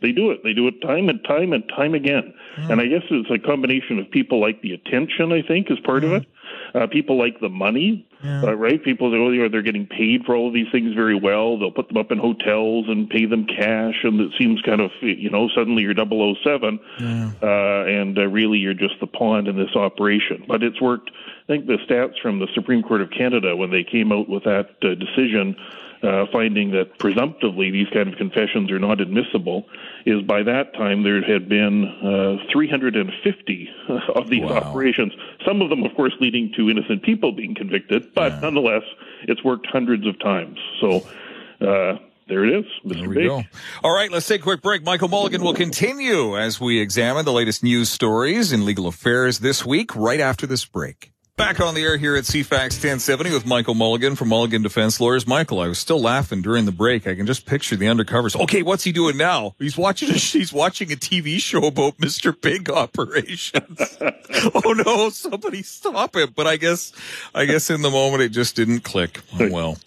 They 0.00 0.12
do 0.12 0.30
it. 0.30 0.42
They 0.44 0.52
do 0.52 0.68
it 0.68 0.80
time 0.80 1.08
and 1.08 1.22
time 1.24 1.52
and 1.52 1.64
time 1.68 1.94
again. 1.94 2.34
Mm. 2.56 2.70
And 2.70 2.80
I 2.80 2.86
guess 2.86 3.02
it's 3.10 3.30
a 3.30 3.38
combination 3.38 3.98
of 3.98 4.10
people 4.10 4.40
like 4.40 4.62
the 4.62 4.72
attention, 4.72 5.32
I 5.32 5.42
think, 5.42 5.70
is 5.70 5.78
part 5.80 6.02
mm. 6.02 6.06
of 6.06 6.22
it. 6.22 6.28
Uh, 6.74 6.86
people 6.86 7.18
like 7.18 7.40
the 7.40 7.48
money, 7.48 8.06
yeah. 8.22 8.42
uh, 8.42 8.54
right? 8.54 8.82
People 8.82 9.10
say, 9.10 9.48
they're 9.48 9.62
getting 9.62 9.86
paid 9.86 10.24
for 10.24 10.36
all 10.36 10.48
of 10.48 10.54
these 10.54 10.70
things 10.70 10.94
very 10.94 11.14
well. 11.14 11.58
They'll 11.58 11.70
put 11.70 11.88
them 11.88 11.96
up 11.96 12.10
in 12.10 12.18
hotels 12.18 12.86
and 12.88 13.08
pay 13.08 13.26
them 13.26 13.46
cash, 13.46 14.04
and 14.04 14.20
it 14.20 14.32
seems 14.38 14.60
kind 14.62 14.80
of, 14.80 14.90
you 15.00 15.30
know, 15.30 15.48
suddenly 15.54 15.82
you're 15.82 15.94
007, 15.94 16.80
yeah. 17.00 17.30
uh, 17.42 17.84
and 17.86 18.18
uh, 18.18 18.26
really 18.26 18.58
you're 18.58 18.74
just 18.74 19.00
the 19.00 19.06
pawn 19.06 19.46
in 19.46 19.56
this 19.56 19.74
operation. 19.74 20.44
But 20.46 20.62
it's 20.62 20.80
worked. 20.80 21.10
I 21.44 21.46
think 21.46 21.66
the 21.66 21.78
stats 21.88 22.20
from 22.20 22.38
the 22.38 22.48
Supreme 22.54 22.82
Court 22.82 23.00
of 23.00 23.10
Canada 23.10 23.56
when 23.56 23.70
they 23.70 23.84
came 23.84 24.12
out 24.12 24.28
with 24.28 24.44
that 24.44 24.70
uh, 24.82 24.94
decision 24.94 25.56
uh, 26.02 26.26
finding 26.32 26.70
that 26.72 26.98
presumptively 26.98 27.70
these 27.70 27.88
kind 27.92 28.08
of 28.08 28.16
confessions 28.16 28.70
are 28.70 28.78
not 28.78 29.00
admissible, 29.00 29.66
is 30.06 30.22
by 30.22 30.42
that 30.42 30.72
time 30.74 31.02
there 31.02 31.22
had 31.22 31.48
been 31.48 31.84
uh, 31.84 32.36
350 32.52 33.68
of 34.14 34.28
these 34.28 34.42
wow. 34.42 34.56
operations. 34.56 35.12
Some 35.46 35.60
of 35.60 35.70
them, 35.70 35.82
of 35.84 35.94
course, 35.94 36.12
leading 36.20 36.52
to 36.56 36.70
innocent 36.70 37.02
people 37.02 37.32
being 37.32 37.54
convicted, 37.54 38.14
but 38.14 38.32
yeah. 38.32 38.40
nonetheless, 38.40 38.82
it's 39.24 39.42
worked 39.44 39.66
hundreds 39.66 40.06
of 40.06 40.18
times. 40.20 40.58
So. 40.80 41.06
Uh, 41.60 41.98
there 42.28 42.44
it 42.44 42.58
is, 42.58 42.66
Mr. 42.84 43.00
There 43.00 43.08
we 43.08 43.14
Big. 43.14 43.26
go. 43.26 43.42
All 43.82 43.94
right, 43.94 44.12
let's 44.12 44.26
take 44.26 44.42
a 44.42 44.44
quick 44.44 44.60
break. 44.60 44.84
Michael 44.84 45.08
Mulligan 45.08 45.40
will 45.40 45.54
continue 45.54 46.36
as 46.36 46.60
we 46.60 46.78
examine 46.78 47.24
the 47.24 47.32
latest 47.32 47.62
news 47.62 47.88
stories 47.88 48.52
in 48.52 48.66
legal 48.66 48.86
affairs 48.86 49.38
this 49.38 49.64
week, 49.64 49.96
right 49.96 50.20
after 50.20 50.46
this 50.46 50.66
break. 50.66 51.10
Back 51.38 51.60
on 51.60 51.74
the 51.74 51.82
air 51.82 51.96
here 51.96 52.16
at 52.16 52.24
CFAX 52.24 52.74
1070 52.82 53.30
with 53.30 53.46
Michael 53.46 53.74
Mulligan 53.74 54.16
from 54.16 54.28
Mulligan 54.28 54.60
Defense 54.60 55.00
Lawyers. 55.00 55.24
Michael, 55.24 55.60
I 55.60 55.68
was 55.68 55.78
still 55.78 56.00
laughing 56.00 56.42
during 56.42 56.64
the 56.64 56.72
break. 56.72 57.06
I 57.06 57.14
can 57.14 57.26
just 57.26 57.46
picture 57.46 57.76
the 57.76 57.86
undercovers. 57.86 58.38
Okay, 58.42 58.62
what's 58.64 58.82
he 58.82 58.90
doing 58.90 59.16
now? 59.16 59.54
He's 59.60 59.78
watching 59.78 60.10
a, 60.10 60.14
he's 60.14 60.52
watching 60.52 60.90
a 60.90 60.96
TV 60.96 61.38
show 61.38 61.64
about 61.64 61.96
Mr. 61.98 62.38
Big 62.38 62.68
operations. 62.68 63.98
oh 64.52 64.82
no, 64.84 65.10
somebody 65.10 65.62
stop 65.62 66.16
him. 66.16 66.32
But 66.34 66.48
I 66.48 66.56
guess, 66.56 66.92
I 67.36 67.44
guess 67.44 67.70
in 67.70 67.82
the 67.82 67.90
moment 67.90 68.24
it 68.24 68.30
just 68.30 68.56
didn't 68.56 68.80
click. 68.80 69.20
Oh, 69.38 69.48
well, 69.48 69.78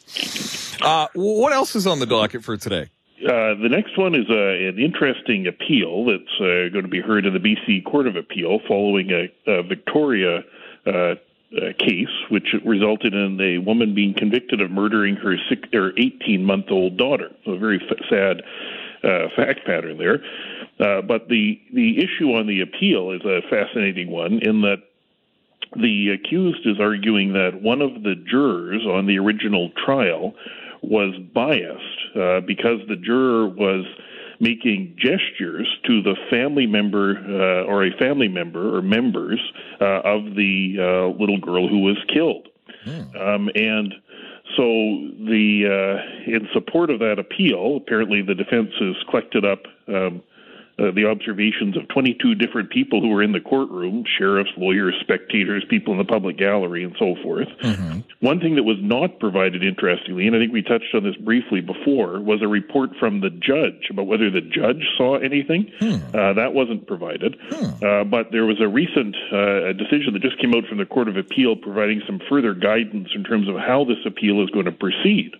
uh, 0.81 1.07
what 1.15 1.51
else 1.51 1.75
is 1.75 1.85
on 1.85 1.99
the 1.99 2.05
docket 2.05 2.45
for 2.45 2.55
today? 2.55 2.87
Uh, 3.19 3.59
the 3.61 3.69
next 3.69 3.97
one 3.97 4.15
is 4.15 4.25
uh, 4.29 4.33
an 4.33 4.79
interesting 4.79 5.47
appeal 5.47 6.05
that's 6.05 6.39
uh, 6.39 6.71
going 6.71 6.83
to 6.83 6.87
be 6.87 7.01
heard 7.01 7.25
in 7.25 7.33
the 7.33 7.39
BC 7.39 7.83
Court 7.83 8.07
of 8.07 8.15
Appeal 8.15 8.61
following 8.69 9.11
a, 9.11 9.51
a 9.51 9.63
Victoria 9.63 10.45
uh, 10.87 11.15
uh, 11.57 11.73
case, 11.77 12.07
which 12.29 12.55
resulted 12.65 13.13
in 13.13 13.39
a 13.41 13.57
woman 13.57 13.93
being 13.93 14.13
convicted 14.13 14.61
of 14.61 14.71
murdering 14.71 15.15
her 15.17 15.35
six, 15.49 15.67
or 15.73 15.91
18 15.97 16.45
month 16.45 16.65
old 16.69 16.97
daughter. 16.97 17.29
So 17.45 17.51
a 17.51 17.57
very 17.59 17.81
f- 17.81 17.97
sad 18.09 18.41
uh, 19.03 19.27
fact 19.35 19.65
pattern 19.65 19.97
there. 19.97 20.23
Uh, 20.79 21.01
but 21.01 21.27
the 21.27 21.59
the 21.73 21.97
issue 21.97 22.33
on 22.33 22.47
the 22.47 22.61
appeal 22.61 23.11
is 23.11 23.21
a 23.25 23.41
fascinating 23.49 24.09
one 24.09 24.39
in 24.41 24.61
that 24.61 24.83
the 25.75 26.09
accused 26.09 26.65
is 26.65 26.79
arguing 26.79 27.33
that 27.33 27.61
one 27.61 27.81
of 27.81 28.03
the 28.03 28.15
jurors 28.15 28.85
on 28.85 29.05
the 29.05 29.17
original 29.17 29.69
trial 29.85 30.33
was 30.81 31.15
biased 31.33 32.15
uh, 32.15 32.41
because 32.41 32.79
the 32.87 32.95
juror 32.95 33.47
was 33.47 33.85
making 34.41 34.95
gestures 34.97 35.67
to 35.85 36.01
the 36.01 36.15
family 36.29 36.65
member 36.65 37.15
uh, 37.17 37.63
or 37.71 37.85
a 37.85 37.95
family 37.97 38.27
member 38.27 38.75
or 38.75 38.81
members 38.81 39.39
uh, 39.79 40.01
of 40.03 40.35
the 40.35 40.75
uh, 40.79 41.19
little 41.19 41.37
girl 41.37 41.67
who 41.67 41.79
was 41.79 41.97
killed. 42.11 42.47
Mm. 42.85 43.15
Um, 43.15 43.49
and 43.53 43.93
so 44.57 44.63
the 44.63 45.67
uh, 45.69 46.31
in 46.31 46.47
support 46.53 46.89
of 46.89 46.99
that 46.99 47.19
appeal, 47.19 47.77
apparently 47.77 48.23
the 48.23 48.33
defense 48.33 48.71
has 48.79 48.95
collected 49.09 49.45
up 49.45 49.61
um, 49.87 50.23
uh, 50.79 50.91
the 50.91 51.05
observations 51.05 51.77
of 51.77 51.87
22 51.89 52.35
different 52.35 52.69
people 52.69 53.01
who 53.01 53.09
were 53.09 53.21
in 53.21 53.31
the 53.31 53.39
courtroom 53.39 54.03
sheriffs, 54.17 54.51
lawyers, 54.57 54.95
spectators, 55.01 55.63
people 55.69 55.93
in 55.93 55.97
the 55.97 56.05
public 56.05 56.37
gallery, 56.37 56.83
and 56.83 56.95
so 56.97 57.15
forth. 57.23 57.47
Mm-hmm. 57.61 57.99
One 58.19 58.39
thing 58.39 58.55
that 58.55 58.63
was 58.63 58.77
not 58.81 59.19
provided, 59.19 59.63
interestingly, 59.63 60.27
and 60.27 60.35
I 60.35 60.39
think 60.39 60.53
we 60.53 60.61
touched 60.61 60.93
on 60.93 61.03
this 61.03 61.15
briefly 61.15 61.61
before, 61.61 62.19
was 62.19 62.41
a 62.41 62.47
report 62.47 62.91
from 62.99 63.21
the 63.21 63.29
judge 63.29 63.89
about 63.89 64.07
whether 64.07 64.29
the 64.29 64.41
judge 64.41 64.85
saw 64.97 65.17
anything. 65.17 65.71
Hmm. 65.79 66.15
Uh, 66.15 66.33
that 66.33 66.53
wasn't 66.53 66.87
provided. 66.87 67.37
Hmm. 67.49 67.83
Uh, 67.83 68.03
but 68.03 68.31
there 68.31 68.45
was 68.45 68.61
a 68.61 68.67
recent 68.67 69.15
uh, 69.31 69.73
decision 69.73 70.13
that 70.13 70.21
just 70.21 70.39
came 70.39 70.53
out 70.53 70.65
from 70.67 70.77
the 70.77 70.85
Court 70.85 71.07
of 71.07 71.17
Appeal 71.17 71.55
providing 71.55 72.01
some 72.05 72.19
further 72.29 72.53
guidance 72.53 73.09
in 73.15 73.23
terms 73.23 73.47
of 73.49 73.55
how 73.55 73.83
this 73.85 73.97
appeal 74.05 74.41
is 74.43 74.49
going 74.49 74.65
to 74.65 74.71
proceed. 74.71 75.35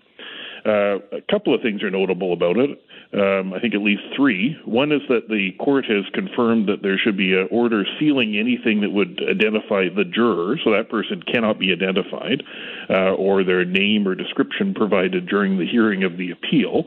Uh, 0.66 1.00
a 1.12 1.22
couple 1.30 1.56
of 1.56 1.62
things 1.62 1.82
are 1.82 1.90
notable 1.90 2.34
about 2.34 2.58
it. 2.58 2.82
Um, 3.14 3.52
I 3.52 3.60
think 3.60 3.74
at 3.74 3.82
least 3.82 4.04
three. 4.16 4.56
One 4.64 4.94
is 4.94 5.02
that 5.10 5.28
the 5.28 5.52
court 5.60 5.84
has 5.84 6.06
confirmed 6.14 6.70
that 6.70 6.82
there 6.82 6.98
should 6.98 7.18
be 7.18 7.34
an 7.34 7.50
order 7.52 7.84
sealing 8.00 8.38
anything 8.38 8.80
that 8.82 8.92
would 8.92 9.20
identify 9.30 9.90
the 9.94 10.06
juror, 10.06 10.56
so 10.64 10.72
that 10.72 10.90
person 10.90 11.22
cannot 11.22 11.60
be 11.60 11.74
identified, 11.74 12.42
uh, 12.90 13.12
or 13.16 13.44
their 13.44 13.66
name 13.66 14.08
or 14.08 14.16
description 14.16 14.74
provided 14.74 15.28
during 15.28 15.60
the 15.60 15.68
hearing 15.68 16.06
of 16.06 16.16
the 16.16 16.32
appeal. 16.32 16.86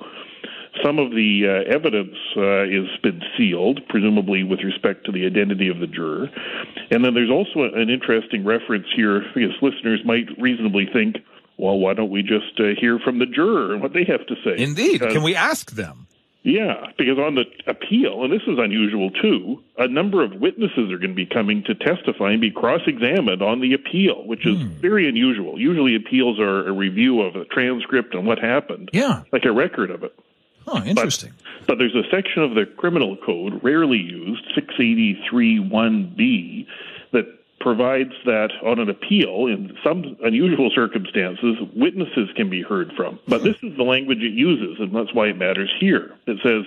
Some 0.83 0.99
of 0.99 1.11
the 1.11 1.45
uh, 1.45 1.73
evidence 1.73 2.17
uh, 2.37 2.65
has 2.73 2.89
been 3.03 3.21
sealed, 3.37 3.81
presumably 3.91 4.45
with 4.45 4.61
respect 4.61 5.05
to 5.05 5.13
the 5.13 5.27
identity 5.27 5.69
of 5.69 5.79
the 5.79 5.87
juror. 5.87 6.31
And 6.91 7.05
then 7.05 7.13
there's 7.13 7.31
also 7.31 7.69
an 7.75 7.91
interesting 7.91 8.47
reference 8.47 8.87
here, 8.97 9.23
because 9.35 9.53
listeners 9.61 10.01
might 10.07 10.27
reasonably 10.41 10.89
think, 10.91 11.17
well, 11.59 11.79
why 11.79 11.93
don't 11.93 12.11
we 12.11 12.23
just 12.23 12.59
uh, 12.59 12.75
hear 12.81 12.99
from 12.99 13.19
the 13.19 13.27
juror 13.27 13.75
and 13.75 13.83
what 13.83 13.93
they 13.93 14.05
have 14.05 14.27
to 14.27 14.35
say? 14.43 14.57
Indeed. 14.57 15.03
Can 15.03 15.23
we 15.23 15.37
ask 15.37 15.73
them? 15.73 16.07
Yeah, 16.45 16.93
because 16.99 17.19
on 17.19 17.37
the 17.37 17.45
appeal, 17.67 18.23
and 18.23 18.31
this 18.31 18.43
is 18.47 18.59
unusual 18.59 19.11
too, 19.11 19.63
a 19.79 19.89
number 19.89 20.23
of 20.23 20.35
witnesses 20.35 20.93
are 20.93 20.99
going 20.99 21.11
to 21.11 21.15
be 21.15 21.25
coming 21.25 21.65
to 21.65 21.75
testify 21.75 22.33
and 22.33 22.41
be 22.41 22.51
cross 22.51 22.83
examined 22.87 23.41
on 23.41 23.61
the 23.61 23.73
appeal, 23.73 24.27
which 24.27 24.47
is 24.47 24.61
hmm. 24.61 24.69
very 24.75 25.09
unusual. 25.09 25.59
Usually, 25.59 25.97
appeals 25.97 26.39
are 26.39 26.69
a 26.69 26.73
review 26.73 27.23
of 27.23 27.35
a 27.35 27.47
transcript 27.47 28.15
and 28.15 28.27
what 28.27 28.39
happened. 28.39 28.91
Yeah. 28.93 29.23
Like 29.33 29.47
a 29.47 29.53
record 29.53 29.91
of 29.91 30.05
it. 30.05 30.15
Oh, 30.67 30.83
interesting. 30.85 31.33
But, 31.61 31.67
but 31.67 31.79
there's 31.79 31.95
a 31.95 32.09
section 32.11 32.43
of 32.43 32.55
the 32.55 32.67
criminal 32.77 33.17
code, 33.17 33.65
rarely 33.65 33.99
used, 33.99 34.45
683 34.55 35.61
1B, 35.61 36.67
that 37.13 37.25
provides 37.65 38.13
that 38.27 38.51
on 38.63 38.79
an 38.79 38.91
appeal, 38.91 39.47
in 39.47 39.75
some 39.83 40.17
unusual 40.23 40.71
circumstances, 40.75 41.57
witnesses 41.75 42.29
can 42.37 42.51
be 42.51 42.61
heard 42.63 42.93
from. 42.95 43.19
But 43.27 43.43
this 43.43 43.57
is 43.63 43.75
the 43.79 43.83
language 43.83 44.19
it 44.19 44.35
uses, 44.35 44.79
and 44.79 44.95
that's 44.95 45.15
why 45.15 45.29
it 45.29 45.39
matters 45.39 45.73
here. 45.81 46.15
It 46.27 46.39
says 46.45 46.65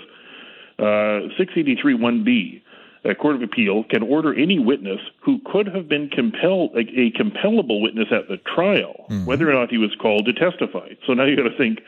uh, 0.79 1.29
683.1b. 1.39 2.63
A 3.05 3.13
court 3.13 3.35
of 3.35 3.43
appeal 3.43 3.83
can 3.83 4.01
order 4.01 4.33
any 4.33 4.57
witness 4.57 4.99
who 5.21 5.39
could 5.45 5.67
have 5.67 5.87
been 5.87 6.09
compelled, 6.09 6.71
a, 6.75 6.79
a 6.79 7.11
compellable 7.11 7.79
witness 7.79 8.07
at 8.11 8.27
the 8.27 8.37
trial, 8.37 9.05
mm-hmm. 9.07 9.25
whether 9.25 9.49
or 9.49 9.53
not 9.53 9.69
he 9.69 9.77
was 9.77 9.95
called 10.01 10.25
to 10.25 10.33
testify. 10.33 10.89
So 11.05 11.13
now 11.13 11.25
you 11.25 11.37
got 11.37 11.43
to 11.43 11.57
think, 11.57 11.79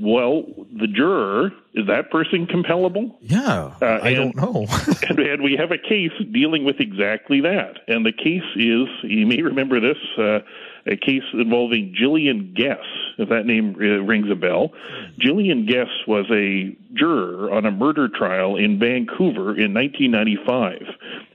well, 0.00 0.44
the 0.78 0.86
juror 0.86 1.52
is 1.74 1.86
that 1.86 2.10
person 2.10 2.46
compellable? 2.46 3.14
Yeah, 3.20 3.74
uh, 3.82 3.84
I 4.02 4.10
and, 4.10 4.34
don't 4.34 4.36
know. 4.36 4.66
and, 5.08 5.18
and, 5.18 5.42
we 5.42 5.56
have 5.56 5.70
a 5.70 5.78
case 5.78 6.12
dealing 6.32 6.64
with 6.64 6.80
exactly 6.80 7.40
that. 7.40 7.80
And 7.88 8.04
the 8.04 8.12
case 8.12 8.42
is, 8.56 8.88
you 9.02 9.26
may 9.26 9.42
remember 9.42 9.80
this, 9.80 9.98
uh, 10.18 10.40
a 10.86 10.96
case 10.96 11.22
involving 11.34 11.94
Gillian 11.94 12.54
Guess, 12.54 12.84
if 13.18 13.28
that 13.28 13.44
name 13.44 13.76
uh, 13.76 14.02
rings 14.02 14.30
a 14.30 14.34
bell. 14.34 14.72
Gillian 15.18 15.66
Guess 15.66 15.88
was 16.06 16.26
a 16.30 16.76
juror 16.94 17.52
on 17.52 17.66
a 17.66 17.70
murder 17.70 18.08
trial 18.08 18.56
in 18.56 18.78
Vancouver 18.78 19.58
in 19.58 19.74
1995. 19.74 20.82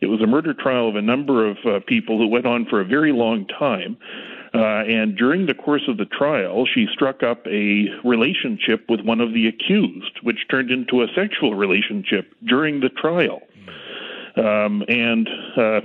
It 0.01 0.07
was 0.07 0.21
a 0.21 0.27
murder 0.27 0.53
trial 0.53 0.89
of 0.89 0.95
a 0.95 1.01
number 1.01 1.47
of 1.47 1.57
uh, 1.65 1.79
people 1.85 2.17
who 2.17 2.27
went 2.27 2.45
on 2.45 2.65
for 2.65 2.81
a 2.81 2.85
very 2.85 3.11
long 3.11 3.45
time. 3.45 3.97
Uh, 4.53 4.83
and 4.87 5.17
during 5.17 5.47
the 5.47 5.53
course 5.53 5.81
of 5.87 5.97
the 5.97 6.05
trial, 6.05 6.65
she 6.71 6.85
struck 6.93 7.23
up 7.23 7.45
a 7.47 7.87
relationship 8.03 8.85
with 8.87 9.01
one 9.01 9.19
of 9.19 9.33
the 9.33 9.47
accused, 9.47 10.19
which 10.21 10.47
turned 10.49 10.69
into 10.69 11.01
a 11.01 11.07
sexual 11.15 11.55
relationship 11.55 12.33
during 12.45 12.79
the 12.79 12.89
trial. 12.89 13.41
Um, 14.35 14.83
and 14.87 15.27
uh, 15.57 15.81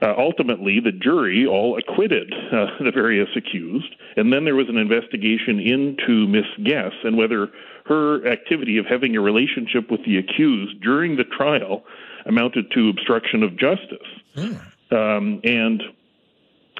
uh, 0.02 0.14
ultimately, 0.18 0.80
the 0.80 0.92
jury 0.92 1.46
all 1.46 1.78
acquitted 1.78 2.32
uh, 2.32 2.66
the 2.80 2.90
various 2.92 3.28
accused. 3.36 3.94
And 4.16 4.32
then 4.32 4.44
there 4.44 4.54
was 4.54 4.68
an 4.68 4.76
investigation 4.76 5.58
into 5.58 6.26
Miss 6.28 6.46
Guess 6.64 6.92
and 7.04 7.16
whether 7.16 7.48
her 7.86 8.26
activity 8.26 8.78
of 8.78 8.86
having 8.86 9.16
a 9.16 9.20
relationship 9.20 9.90
with 9.90 10.04
the 10.04 10.18
accused 10.18 10.80
during 10.80 11.16
the 11.16 11.24
trial 11.24 11.84
amounted 12.26 12.70
to 12.72 12.88
obstruction 12.88 13.42
of 13.42 13.56
justice. 13.56 14.06
Mm. 14.36 14.60
Um, 14.92 15.40
and 15.44 15.82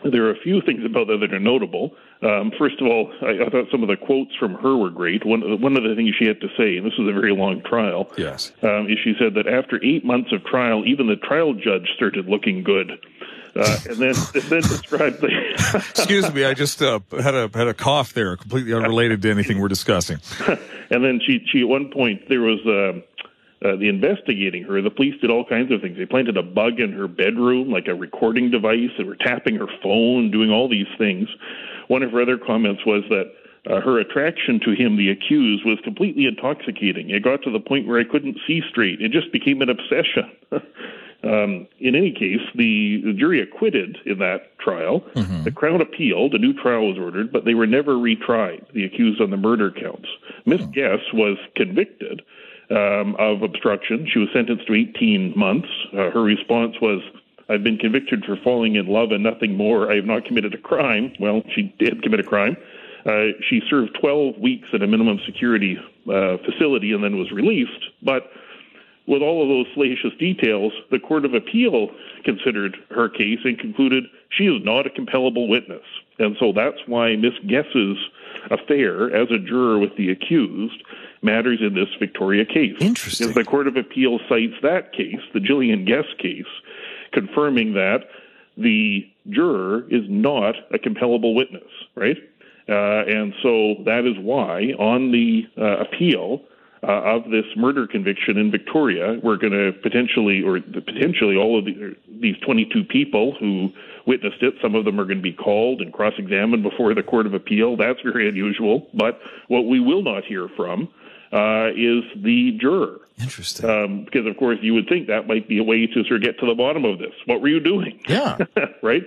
there 0.04 0.24
are 0.26 0.30
a 0.30 0.40
few 0.40 0.60
things 0.62 0.84
about 0.84 1.06
that 1.08 1.18
that 1.20 1.32
are 1.32 1.40
notable. 1.40 1.94
Um, 2.22 2.52
first 2.58 2.80
of 2.80 2.86
all, 2.86 3.12
I, 3.22 3.44
I, 3.46 3.50
thought 3.50 3.66
some 3.70 3.82
of 3.82 3.88
the 3.88 3.96
quotes 3.96 4.34
from 4.36 4.54
her 4.54 4.76
were 4.76 4.90
great. 4.90 5.24
One, 5.24 5.60
one 5.60 5.76
of 5.76 5.82
the 5.82 5.94
things 5.96 6.14
she 6.18 6.26
had 6.26 6.40
to 6.40 6.48
say, 6.56 6.76
and 6.76 6.86
this 6.86 6.96
was 6.98 7.08
a 7.08 7.12
very 7.12 7.34
long 7.34 7.62
trial, 7.62 8.10
yes, 8.16 8.52
um, 8.62 8.86
is 8.88 8.98
she 9.02 9.14
said 9.18 9.34
that 9.34 9.48
after 9.48 9.82
eight 9.84 10.04
months 10.04 10.32
of 10.32 10.44
trial, 10.44 10.84
even 10.86 11.08
the 11.08 11.16
trial 11.16 11.52
judge 11.54 11.88
started 11.96 12.26
looking 12.26 12.62
good. 12.62 12.98
Uh, 13.54 13.78
and 13.90 13.98
then 13.98 14.14
then 14.48 14.62
described 14.62 15.20
the. 15.20 15.28
Excuse 15.90 16.32
me, 16.32 16.42
I 16.42 16.54
just 16.54 16.80
uh, 16.80 17.00
had 17.10 17.34
a 17.34 17.50
had 17.52 17.68
a 17.68 17.74
cough 17.74 18.14
there, 18.14 18.34
completely 18.34 18.72
unrelated 18.72 19.20
to 19.20 19.30
anything 19.30 19.60
we're 19.60 19.68
discussing. 19.68 20.20
and 20.90 21.04
then 21.04 21.20
she 21.26 21.44
she 21.50 21.60
at 21.60 21.68
one 21.68 21.90
point 21.90 22.28
there 22.30 22.40
was. 22.40 22.64
Uh, 22.64 23.00
uh, 23.64 23.76
the 23.76 23.88
investigating 23.88 24.64
her, 24.64 24.82
the 24.82 24.90
police 24.90 25.20
did 25.20 25.30
all 25.30 25.44
kinds 25.44 25.70
of 25.70 25.80
things. 25.80 25.96
They 25.96 26.06
planted 26.06 26.36
a 26.36 26.42
bug 26.42 26.80
in 26.80 26.92
her 26.92 27.06
bedroom, 27.06 27.70
like 27.70 27.86
a 27.86 27.94
recording 27.94 28.50
device. 28.50 28.90
They 28.98 29.04
were 29.04 29.16
tapping 29.16 29.56
her 29.56 29.68
phone, 29.82 30.30
doing 30.30 30.50
all 30.50 30.68
these 30.68 30.88
things. 30.98 31.28
One 31.88 32.02
of 32.02 32.12
her 32.12 32.22
other 32.22 32.38
comments 32.38 32.84
was 32.84 33.04
that 33.10 33.32
uh, 33.70 33.80
her 33.80 34.00
attraction 34.00 34.58
to 34.64 34.72
him, 34.72 34.96
the 34.96 35.10
accused, 35.10 35.64
was 35.64 35.78
completely 35.84 36.26
intoxicating. 36.26 37.10
It 37.10 37.22
got 37.22 37.42
to 37.42 37.50
the 37.50 37.60
point 37.60 37.86
where 37.86 38.00
I 38.00 38.04
couldn't 38.04 38.38
see 38.46 38.62
straight. 38.68 39.00
It 39.00 39.12
just 39.12 39.30
became 39.32 39.62
an 39.62 39.68
obsession. 39.68 40.28
um, 41.22 41.68
in 41.78 41.94
any 41.94 42.10
case, 42.10 42.40
the, 42.56 43.02
the, 43.04 43.12
jury 43.12 43.40
acquitted 43.40 43.98
in 44.04 44.18
that 44.18 44.58
trial. 44.58 45.04
Mm-hmm. 45.14 45.44
The 45.44 45.52
Crown 45.52 45.80
appealed. 45.80 46.34
A 46.34 46.38
new 46.38 46.52
trial 46.52 46.88
was 46.88 46.98
ordered, 46.98 47.30
but 47.30 47.44
they 47.44 47.54
were 47.54 47.68
never 47.68 47.94
retried, 47.94 48.64
the 48.72 48.84
accused 48.84 49.20
on 49.20 49.30
the 49.30 49.36
murder 49.36 49.70
counts. 49.70 50.08
Miss 50.44 50.62
oh. 50.62 50.66
Guess 50.66 51.12
was 51.12 51.38
convicted 51.54 52.22
um, 52.72 53.16
of 53.18 53.42
obstruction. 53.42 54.08
She 54.10 54.18
was 54.18 54.28
sentenced 54.32 54.66
to 54.66 54.74
18 54.74 55.34
months. 55.36 55.68
Uh, 55.92 56.10
her 56.10 56.22
response 56.22 56.76
was, 56.80 57.02
I've 57.48 57.62
been 57.62 57.76
convicted 57.76 58.24
for 58.24 58.36
falling 58.42 58.76
in 58.76 58.86
love 58.86 59.12
and 59.12 59.22
nothing 59.22 59.56
more. 59.56 59.90
I 59.90 59.96
have 59.96 60.06
not 60.06 60.24
committed 60.24 60.54
a 60.54 60.58
crime. 60.58 61.12
Well, 61.20 61.42
she 61.54 61.74
did 61.78 62.02
commit 62.02 62.20
a 62.20 62.24
crime. 62.24 62.56
Uh, 63.04 63.34
she 63.48 63.60
served 63.68 63.98
12 64.00 64.38
weeks 64.38 64.68
at 64.72 64.82
a 64.82 64.86
minimum 64.86 65.18
security 65.26 65.76
uh, 66.08 66.36
facility 66.44 66.92
and 66.92 67.02
then 67.02 67.18
was 67.18 67.30
released. 67.32 67.84
But 68.02 68.30
with 69.06 69.22
all 69.22 69.42
of 69.42 69.48
those 69.48 69.66
salacious 69.74 70.12
details, 70.18 70.72
the 70.90 71.00
Court 71.00 71.24
of 71.24 71.34
Appeal 71.34 71.90
considered 72.24 72.76
her 72.90 73.08
case 73.08 73.40
and 73.44 73.58
concluded 73.58 74.04
she 74.30 74.44
is 74.44 74.62
not 74.64 74.86
a 74.86 74.90
compellable 74.90 75.48
witness. 75.48 75.82
And 76.18 76.36
so 76.38 76.52
that's 76.52 76.78
why 76.86 77.16
Miss 77.16 77.34
Guess's 77.48 77.98
affair 78.50 79.14
as 79.14 79.30
a 79.30 79.38
juror 79.38 79.78
with 79.78 79.96
the 79.96 80.10
accused 80.10 80.82
matters 81.22 81.60
in 81.60 81.74
this 81.74 81.88
Victoria 81.98 82.44
case. 82.44 82.74
Interesting. 82.80 83.28
Because 83.28 83.44
the 83.44 83.48
Court 83.48 83.68
of 83.68 83.76
Appeal 83.76 84.18
cites 84.28 84.54
that 84.62 84.92
case, 84.92 85.20
the 85.32 85.40
Gillian 85.40 85.84
Guess 85.84 86.06
case, 86.18 86.46
confirming 87.12 87.74
that 87.74 88.00
the 88.56 89.08
juror 89.30 89.84
is 89.88 90.02
not 90.08 90.54
a 90.72 90.78
compellable 90.78 91.34
witness, 91.34 91.70
right? 91.94 92.16
Uh, 92.68 93.04
and 93.06 93.34
so 93.42 93.82
that 93.84 94.04
is 94.04 94.16
why 94.22 94.72
on 94.78 95.12
the 95.12 95.42
uh, 95.58 95.80
appeal, 95.80 96.42
uh, 96.84 97.14
of 97.16 97.30
this 97.30 97.44
murder 97.56 97.86
conviction 97.86 98.36
in 98.36 98.50
Victoria. 98.50 99.18
We're 99.22 99.36
going 99.36 99.52
to 99.52 99.72
potentially, 99.82 100.42
or 100.42 100.60
potentially, 100.60 101.36
all 101.36 101.58
of 101.58 101.64
the, 101.64 101.94
these 102.20 102.36
22 102.44 102.84
people 102.84 103.36
who 103.38 103.70
witnessed 104.06 104.42
it, 104.42 104.54
some 104.60 104.74
of 104.74 104.84
them 104.84 104.98
are 104.98 105.04
going 105.04 105.18
to 105.18 105.22
be 105.22 105.32
called 105.32 105.80
and 105.80 105.92
cross 105.92 106.14
examined 106.18 106.64
before 106.64 106.92
the 106.94 107.02
Court 107.02 107.26
of 107.26 107.34
Appeal. 107.34 107.76
That's 107.76 108.00
very 108.02 108.28
unusual. 108.28 108.88
But 108.94 109.20
what 109.46 109.66
we 109.66 109.78
will 109.78 110.02
not 110.02 110.24
hear 110.24 110.48
from 110.56 110.88
uh, 111.32 111.68
is 111.76 112.04
the 112.22 112.56
juror. 112.60 113.00
Interesting. 113.20 113.68
Um, 113.68 114.04
because, 114.04 114.26
of 114.26 114.36
course, 114.36 114.58
you 114.62 114.74
would 114.74 114.88
think 114.88 115.06
that 115.08 115.26
might 115.26 115.48
be 115.48 115.58
a 115.58 115.62
way 115.62 115.86
to 115.86 116.04
sort 116.04 116.16
of 116.16 116.22
get 116.22 116.38
to 116.40 116.46
the 116.46 116.54
bottom 116.54 116.84
of 116.84 116.98
this. 116.98 117.12
What 117.26 117.40
were 117.40 117.48
you 117.48 117.60
doing? 117.60 118.00
Yeah. 118.08 118.38
right? 118.82 119.02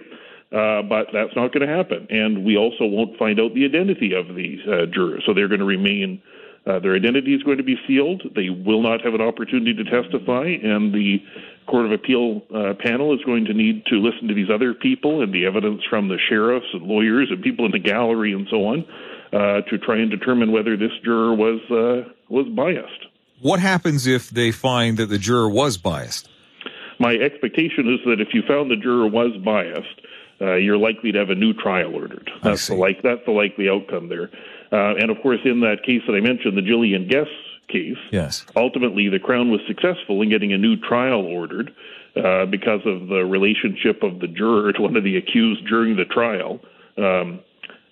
Uh, 0.51 0.81
but 0.83 1.07
that's 1.11 1.35
not 1.35 1.53
going 1.53 1.67
to 1.67 1.73
happen. 1.73 2.07
And 2.09 2.45
we 2.45 2.55
also 2.55 2.85
won't 2.85 3.17
find 3.17 3.39
out 3.39 3.53
the 3.53 3.65
identity 3.65 4.13
of 4.13 4.35
these 4.35 4.59
uh, 4.67 4.85
jurors. 4.85 5.23
So 5.25 5.33
they're 5.33 5.47
going 5.47 5.59
to 5.59 5.65
remain 5.65 6.21
uh, 6.65 6.79
their 6.79 6.95
identity 6.95 7.35
is 7.35 7.43
going 7.43 7.57
to 7.57 7.63
be 7.63 7.77
sealed. 7.87 8.23
They 8.35 8.49
will 8.49 8.81
not 8.81 9.01
have 9.01 9.13
an 9.13 9.21
opportunity 9.21 9.73
to 9.75 9.83
testify, 9.83 10.47
and 10.47 10.91
the 10.93 11.21
Court 11.67 11.85
of 11.85 11.91
Appeal 11.91 12.41
uh, 12.53 12.73
panel 12.79 13.13
is 13.13 13.23
going 13.23 13.45
to 13.45 13.53
need 13.53 13.85
to 13.87 13.95
listen 13.95 14.27
to 14.27 14.33
these 14.33 14.49
other 14.49 14.73
people 14.73 15.21
and 15.21 15.33
the 15.33 15.45
evidence 15.45 15.81
from 15.87 16.07
the 16.07 16.17
sheriffs 16.29 16.65
and 16.73 16.83
lawyers 16.83 17.29
and 17.29 17.43
people 17.43 17.65
in 17.65 17.71
the 17.71 17.79
gallery 17.79 18.33
and 18.33 18.47
so 18.49 18.65
on 18.65 18.85
uh, 19.33 19.61
to 19.69 19.77
try 19.77 19.97
and 19.97 20.09
determine 20.09 20.51
whether 20.51 20.75
this 20.75 20.91
juror 21.03 21.35
was 21.35 21.59
uh, 21.69 22.09
was 22.29 22.47
biased. 22.55 23.07
What 23.41 23.59
happens 23.59 24.07
if 24.07 24.29
they 24.29 24.51
find 24.51 24.97
that 24.97 25.07
the 25.07 25.17
juror 25.17 25.49
was 25.49 25.77
biased? 25.77 26.29
My 26.99 27.13
expectation 27.13 27.91
is 27.93 27.99
that 28.05 28.21
if 28.21 28.33
you 28.33 28.41
found 28.47 28.71
the 28.71 28.77
juror 28.77 29.07
was 29.07 29.31
biased, 29.43 30.01
uh, 30.41 30.55
you're 30.55 30.77
likely 30.77 31.11
to 31.11 31.19
have 31.19 31.29
a 31.29 31.35
new 31.35 31.53
trial 31.53 31.93
ordered. 31.95 32.29
That's 32.41 32.67
the 32.67 32.75
like 32.75 33.01
that's 33.01 33.21
the 33.25 33.31
likely 33.31 33.69
outcome 33.69 34.09
there. 34.09 34.29
Uh, 34.71 34.95
and 34.95 35.09
of 35.09 35.21
course, 35.21 35.39
in 35.45 35.61
that 35.61 35.83
case 35.85 36.01
that 36.07 36.13
I 36.13 36.21
mentioned, 36.21 36.57
the 36.57 36.61
Gillian 36.61 37.07
Guess 37.07 37.27
case, 37.67 37.97
yes. 38.11 38.45
ultimately 38.55 39.09
the 39.09 39.19
Crown 39.19 39.49
was 39.49 39.61
successful 39.67 40.21
in 40.21 40.29
getting 40.29 40.53
a 40.53 40.57
new 40.57 40.75
trial 40.75 41.21
ordered 41.25 41.73
uh, 42.15 42.45
because 42.45 42.81
of 42.85 43.07
the 43.07 43.25
relationship 43.25 44.03
of 44.03 44.19
the 44.19 44.27
juror 44.27 44.71
to 44.73 44.81
one 44.81 44.95
of 44.95 45.03
the 45.03 45.17
accused 45.17 45.65
during 45.67 45.95
the 45.95 46.05
trial. 46.05 46.59
Um, 46.97 47.39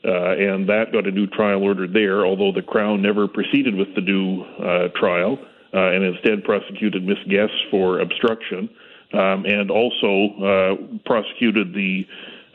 uh, 0.06 0.36
and 0.36 0.68
that 0.68 0.92
got 0.92 1.08
a 1.08 1.12
new 1.12 1.28
trial 1.28 1.64
ordered 1.64 1.94
there, 1.94 2.26
although 2.26 2.52
the 2.52 2.62
Crown 2.62 3.02
never 3.02 3.28
proceeded 3.28 3.76
with 3.76 3.94
the 3.96 4.02
new 4.02 4.44
uh, 4.44 4.90
trial 5.00 5.38
uh, 5.74 5.92
and 5.92 6.04
instead 6.04 6.44
prosecuted 6.44 7.04
Miss 7.04 7.18
Guess 7.30 7.50
for 7.72 8.00
obstruction 8.00 8.70
um, 9.14 9.46
and 9.46 9.72
also 9.72 10.30
uh, 10.42 11.00
prosecuted 11.06 11.74
the 11.74 12.06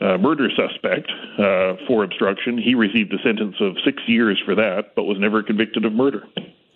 uh, 0.01 0.17
murder 0.17 0.49
suspect 0.55 1.11
uh, 1.37 1.75
for 1.87 2.03
obstruction. 2.03 2.57
He 2.57 2.75
received 2.75 3.13
a 3.13 3.21
sentence 3.23 3.55
of 3.59 3.75
six 3.83 4.01
years 4.07 4.41
for 4.45 4.55
that, 4.55 4.95
but 4.95 5.03
was 5.03 5.17
never 5.19 5.43
convicted 5.43 5.85
of 5.85 5.93
murder. 5.93 6.23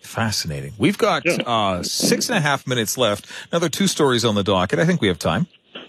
Fascinating. 0.02 0.74
We've 0.76 0.98
got 0.98 1.24
yeah. 1.24 1.36
uh, 1.46 1.82
six 1.82 2.28
and 2.28 2.36
a 2.36 2.40
half 2.40 2.66
minutes 2.66 2.98
left. 2.98 3.26
Another 3.50 3.70
two 3.70 3.86
stories 3.86 4.24
on 4.24 4.34
the 4.34 4.42
docket. 4.42 4.78
I 4.78 4.84
think 4.84 5.00
we 5.00 5.08
have 5.08 5.18
time. 5.18 5.46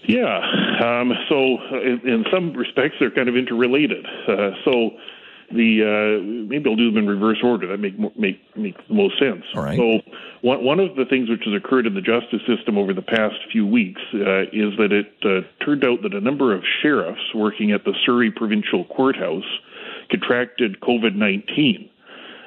Yeah. 0.08 0.39
Um, 0.82 1.13
so, 1.29 1.58
uh, 1.72 1.82
in, 1.82 2.01
in, 2.03 2.25
some 2.32 2.53
respects, 2.53 2.96
they're 3.00 3.12
kind 3.12 3.29
of 3.29 3.36
interrelated. 3.36 4.05
Uh, 4.27 4.51
so, 4.63 4.91
the 5.51 5.84
uh, 5.86 6.24
maybe 6.50 6.70
I'll 6.70 6.75
do 6.75 6.91
them 6.91 6.98
in 6.98 7.08
reverse 7.08 7.38
order. 7.44 7.67
That 7.67 7.77
make 7.77 7.98
make 8.17 8.39
make 8.55 8.75
the 8.88 8.94
most 8.94 9.20
sense. 9.20 9.44
All 9.53 9.62
right. 9.62 9.77
So 9.77 10.01
one 10.41 10.63
one 10.63 10.79
of 10.79 10.96
the 10.96 11.05
things 11.05 11.29
which 11.29 11.44
has 11.46 11.53
occurred 11.53 11.86
in 11.86 11.94
the 11.94 12.01
justice 12.01 12.41
system 12.48 12.77
over 12.77 12.94
the 12.94 13.01
past 13.01 13.36
few 13.51 13.65
weeks 13.65 14.01
uh, 14.13 14.50
is 14.51 14.75
that 14.77 14.91
it 14.91 15.13
uh, 15.24 15.48
turned 15.63 15.86
out 15.86 16.01
that 16.01 16.13
a 16.13 16.22
number 16.22 16.53
of 16.53 16.63
sheriffs 16.82 17.34
working 17.34 17.72
at 17.72 17.84
the 17.86 17.94
Surrey 18.05 18.32
Provincial 18.32 18.86
Courthouse 18.86 19.46
contracted 20.10 20.79
COVID 20.82 21.15
nineteen. 21.15 21.89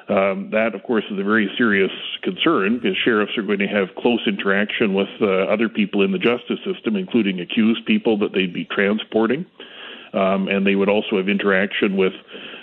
Um, 0.09 0.49
that, 0.51 0.73
of 0.73 0.81
course, 0.83 1.03
is 1.11 1.19
a 1.19 1.23
very 1.23 1.49
serious 1.55 1.91
concern 2.23 2.79
because 2.79 2.97
sheriffs 2.97 3.37
are 3.37 3.43
going 3.43 3.59
to 3.59 3.67
have 3.67 3.89
close 3.95 4.21
interaction 4.25 4.95
with 4.95 5.09
uh, 5.21 5.45
other 5.45 5.69
people 5.69 6.01
in 6.01 6.11
the 6.11 6.17
justice 6.17 6.59
system, 6.65 6.95
including 6.95 7.39
accused 7.39 7.85
people 7.85 8.17
that 8.17 8.33
they'd 8.33 8.53
be 8.53 8.65
transporting. 8.65 9.45
Um, 10.13 10.47
and 10.47 10.65
they 10.65 10.73
would 10.73 10.89
also 10.89 11.17
have 11.17 11.29
interaction 11.29 11.95
with 11.95 12.13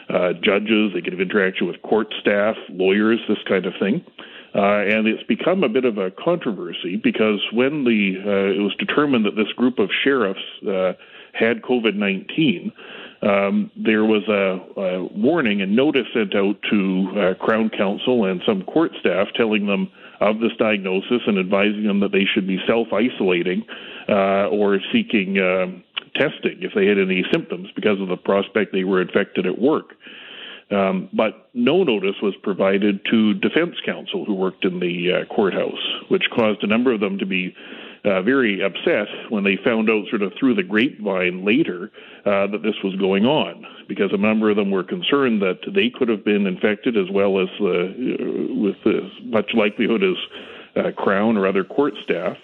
uh, 0.09 0.33
judges, 0.43 0.93
they 0.93 1.01
could 1.01 1.13
have 1.13 1.21
interaction 1.21 1.69
with 1.69 1.81
court 1.83 2.13
staff, 2.21 2.57
lawyers, 2.69 3.21
this 3.29 3.39
kind 3.49 3.67
of 3.67 3.75
thing. 3.79 4.05
Uh, 4.55 4.83
and 4.89 5.07
it's 5.07 5.23
become 5.25 5.63
a 5.63 5.69
bit 5.69 5.85
of 5.85 5.99
a 5.99 6.11
controversy 6.11 6.97
because 6.97 7.41
when 7.53 7.85
the 7.85 8.17
uh, 8.25 8.59
it 8.59 8.63
was 8.63 8.75
determined 8.79 9.27
that 9.27 9.37
this 9.37 9.53
group 9.53 9.79
of 9.79 9.91
sheriffs 10.03 10.41
uh, 10.67 10.93
had 11.35 11.61
COVID 11.61 11.95
nineteen, 11.95 12.73
um, 13.23 13.71
there 13.77 14.05
was 14.05 14.23
a, 14.29 14.81
a, 14.81 15.05
warning 15.05 15.63
and 15.63 15.75
notice 15.75 16.07
sent 16.13 16.35
out 16.35 16.57
to 16.71 17.09
uh, 17.17 17.35
Crown 17.45 17.71
Counsel 17.71 18.27
and 18.27 18.43
some 18.47 18.63
court 18.63 18.93
staff 19.01 19.29
telling 19.35 19.67
them 19.67 19.91
of 20.21 20.41
this 20.41 20.53
diagnosis 20.59 21.23
and 21.27 21.39
advising 21.39 21.85
them 21.85 22.01
that 22.01 22.13
they 22.13 22.25
should 22.25 22.47
be 22.47 22.59
self 22.67 22.89
isolating 22.93 23.65
uh, 24.09 24.49
or 24.49 24.81
seeking 24.93 25.39
um, 25.39 25.83
testing 26.15 26.59
if 26.63 26.73
they 26.75 26.87
had 26.87 26.99
any 26.99 27.25
symptoms 27.33 27.69
because 27.75 28.01
of 28.01 28.09
the 28.09 28.17
prospect 28.17 28.73
they 28.73 28.85
were 28.85 29.01
infected 29.01 29.47
at 29.47 29.59
work. 29.59 29.95
Um, 30.71 31.09
but 31.13 31.49
no 31.55 31.85
notice 31.85 32.17
was 32.21 32.35
provided 32.43 33.01
to 33.11 33.35
defense 33.35 33.77
counsel 33.85 34.25
who 34.25 34.35
worked 34.35 34.65
in 34.65 34.81
the 34.81 35.13
uh, 35.13 35.35
courthouse, 35.35 35.79
which 36.09 36.25
caused 36.35 36.65
a 36.65 36.67
number 36.67 36.93
of 36.93 37.01
them 37.01 37.19
to 37.19 37.27
be 37.27 37.55
uh, 38.07 38.23
very 38.23 38.63
upset 38.63 39.09
when 39.29 39.45
they 39.45 39.57
found 39.63 39.91
out, 39.91 40.07
sort 40.09 40.23
of 40.23 40.33
through 40.39 40.55
the 40.55 40.63
grapevine 40.63 41.45
later, 41.45 41.91
uh, 42.25 42.47
that 42.47 42.63
this 42.63 42.77
was 42.83 42.95
going 42.97 43.27
on, 43.27 43.67
because 43.89 44.11
a 44.13 44.17
number 44.17 44.49
of 44.49 44.57
them 44.57 44.71
were 44.71 44.85
concerned 44.85 45.43
that 45.43 45.59
they 45.75 45.91
could 45.91 46.09
have 46.09 46.25
been 46.25 46.47
infected 46.47 46.97
as 46.97 47.11
well 47.11 47.41
as 47.41 47.49
uh, 47.61 47.93
with 48.55 48.77
as 48.87 49.11
much 49.25 49.51
likelihood 49.55 50.03
as 50.03 50.17
uh, 50.77 50.91
Crown 50.93 51.37
or 51.37 51.47
other 51.47 51.65
court 51.65 51.95
staff 52.03 52.37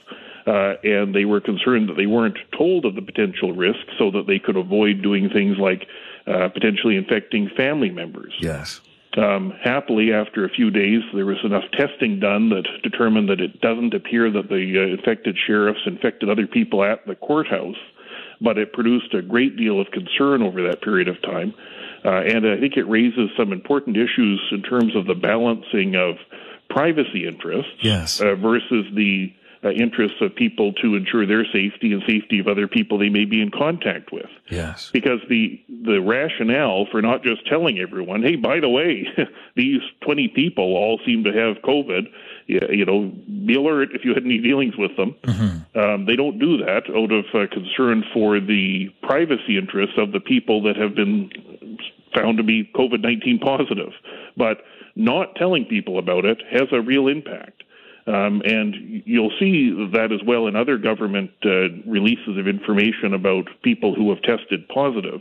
uh, 0.47 0.75
and 0.83 1.15
they 1.15 1.25
were 1.25 1.41
concerned 1.41 1.89
that 1.89 1.97
they 1.97 2.07
weren't 2.07 2.39
told 2.57 2.85
of 2.85 2.95
the 2.95 3.03
potential 3.03 3.53
risk 3.53 3.87
so 3.99 4.11
that 4.11 4.27
they 4.27 4.39
could 4.39 4.57
avoid 4.57 5.03
doing 5.03 5.29
things 5.31 5.57
like 5.59 5.87
uh, 6.27 6.49
potentially 6.49 6.97
infecting 6.97 7.49
family 7.57 7.91
members. 7.91 8.35
Yes. 8.41 8.81
Um, 9.17 9.53
happily, 9.63 10.13
after 10.13 10.45
a 10.45 10.49
few 10.49 10.71
days, 10.71 11.03
there 11.13 11.27
was 11.27 11.37
enough 11.45 11.65
testing 11.73 12.19
done 12.19 12.49
that 12.49 12.65
determined 12.83 13.29
that 13.29 13.41
it 13.41 13.61
doesn't 13.61 13.93
appear 13.93 14.31
that 14.31 14.49
the 14.49 14.75
uh, 14.79 14.95
infected 14.97 15.37
sheriffs 15.47 15.81
infected 15.87 16.31
other 16.31 16.47
people 16.47 16.83
at 16.83 17.07
the 17.07 17.15
courthouse, 17.15 17.77
but 18.41 18.57
it 18.57 18.73
produced 18.73 19.13
a 19.13 19.21
great 19.21 19.57
deal 19.57 19.81
of 19.81 19.91
concern 19.91 20.43
over 20.43 20.63
that 20.63 20.81
period 20.81 21.09
of 21.09 21.21
time. 21.23 21.53
Uh, 22.05 22.23
and 22.23 22.47
I 22.49 22.59
think 22.59 22.77
it 22.77 22.89
raises 22.89 23.31
some 23.37 23.53
important 23.53 23.97
issues 23.97 24.41
in 24.51 24.63
terms 24.63 24.97
of 24.97 25.07
the 25.07 25.15
balancing 25.15 25.95
of 25.95 26.17
privacy 26.71 27.27
interests 27.27 27.73
yes. 27.83 28.21
uh, 28.21 28.35
versus 28.35 28.87
the 28.95 29.33
uh, 29.65 29.71
interests 29.71 30.19
of 30.21 30.35
people 30.35 30.73
to 30.75 30.97
ensure 30.97 31.27
their 31.27 31.45
safety 31.45 31.93
and 31.93 32.03
safety 32.07 32.41
of 32.41 32.49
other 32.49 32.67
people 32.67 32.99
they 32.99 33.09
may 33.09 33.25
be 33.25 33.41
in 33.41 33.51
contact 33.51 34.13
with. 34.13 34.27
Yes. 34.51 34.91
Because 34.93 35.21
the 35.29 35.63
the 35.85 36.01
rationale 36.01 36.87
for 36.91 37.01
not 37.01 37.23
just 37.23 37.47
telling 37.47 37.79
everyone, 37.79 38.23
hey, 38.23 38.37
by 38.37 38.61
the 38.61 38.69
way, 38.69 39.07
these 39.57 39.81
20 40.05 40.29
people 40.29 40.65
all 40.65 41.01
seem 41.07 41.25
to 41.25 41.33
have 41.33 41.63
COVID. 41.63 42.07
You 42.49 42.85
know, 42.85 43.13
be 43.47 43.55
alert 43.55 43.91
if 43.95 44.05
you 44.05 44.15
had 44.15 44.25
any 44.25 44.39
dealings 44.39 44.77
with 44.77 44.97
them. 44.97 45.15
Mm-hmm. 45.23 45.79
Um, 45.79 46.07
they 46.07 46.17
don't 46.17 46.39
do 46.41 46.57
that 46.59 46.83
out 46.91 47.13
of 47.13 47.25
uh, 47.33 47.47
concern 47.53 48.05
for 48.13 48.41
the 48.41 48.91
privacy 49.03 49.57
interests 49.57 49.95
of 49.97 50.11
the 50.11 50.21
people 50.21 50.61
that 50.65 50.77
have 50.77 50.95
been 50.97 51.31
found 52.15 52.39
to 52.39 52.43
be 52.43 52.69
COVID 52.75 53.01
19 53.01 53.39
positive. 53.39 53.93
But 54.37 54.59
not 54.97 55.37
telling 55.37 55.65
people 55.67 55.99
about 55.99 56.25
it 56.25 56.43
has 56.51 56.69
a 56.73 56.81
real 56.81 57.07
impact. 57.07 57.63
Um, 58.07 58.43
and 58.45 59.03
you'll 59.05 59.33
see 59.39 59.71
that 59.93 60.11
as 60.13 60.21
well 60.27 60.49
in 60.49 60.57
other 60.57 60.77
government 60.77 61.31
uh, 61.45 61.71
releases 61.87 62.37
of 62.37 62.49
information 62.49 63.15
about 63.15 63.45
people 63.63 63.95
who 63.95 64.11
have 64.11 64.21
tested 64.23 64.67
positive. 64.69 65.21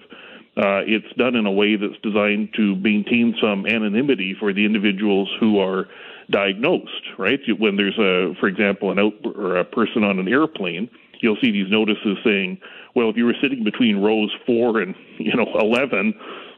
Uh, 0.57 0.81
it's 0.85 1.13
done 1.15 1.35
in 1.35 1.45
a 1.45 1.51
way 1.51 1.75
that's 1.75 1.99
designed 2.01 2.49
to 2.55 2.75
maintain 2.77 3.35
some 3.39 3.65
anonymity 3.65 4.35
for 4.37 4.51
the 4.51 4.65
individuals 4.65 5.29
who 5.39 5.59
are 5.59 5.85
diagnosed, 6.29 7.05
right? 7.17 7.39
When 7.57 7.77
there's 7.77 7.97
a, 7.97 8.33
for 8.39 8.47
example, 8.47 8.91
an 8.91 8.99
out 8.99 9.13
or 9.35 9.57
a 9.57 9.63
person 9.63 10.03
on 10.03 10.19
an 10.19 10.27
airplane, 10.27 10.89
you'll 11.21 11.37
see 11.41 11.51
these 11.51 11.69
notices 11.69 12.17
saying, 12.23 12.59
well, 12.95 13.09
if 13.09 13.15
you 13.15 13.25
were 13.25 13.35
sitting 13.41 13.63
between 13.63 13.97
rows 13.97 14.35
four 14.45 14.79
and, 14.79 14.95
you 15.19 15.33
know, 15.35 15.47
11, 15.59 16.13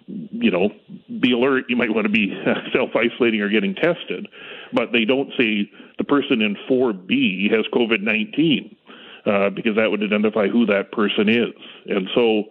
you 0.08 0.52
know, 0.52 0.70
be 1.20 1.32
alert. 1.32 1.66
You 1.70 1.76
might 1.76 1.94
want 1.94 2.06
to 2.06 2.12
be 2.12 2.34
self 2.74 2.92
isolating 2.96 3.42
or 3.42 3.50
getting 3.50 3.76
tested, 3.76 4.28
but 4.72 4.92
they 4.92 5.06
don't 5.06 5.30
say 5.38 5.70
the 5.98 6.04
person 6.04 6.42
in 6.42 6.56
4B 6.70 7.52
has 7.52 7.66
COVID 7.74 8.02
19 8.02 8.76
uh, 9.26 9.50
because 9.50 9.76
that 9.76 9.89
would 9.92 10.04
identify 10.04 10.48
who 10.48 10.66
that 10.66 10.92
person 10.92 11.30
is. 11.30 11.54
And 11.88 12.10
so 12.16 12.44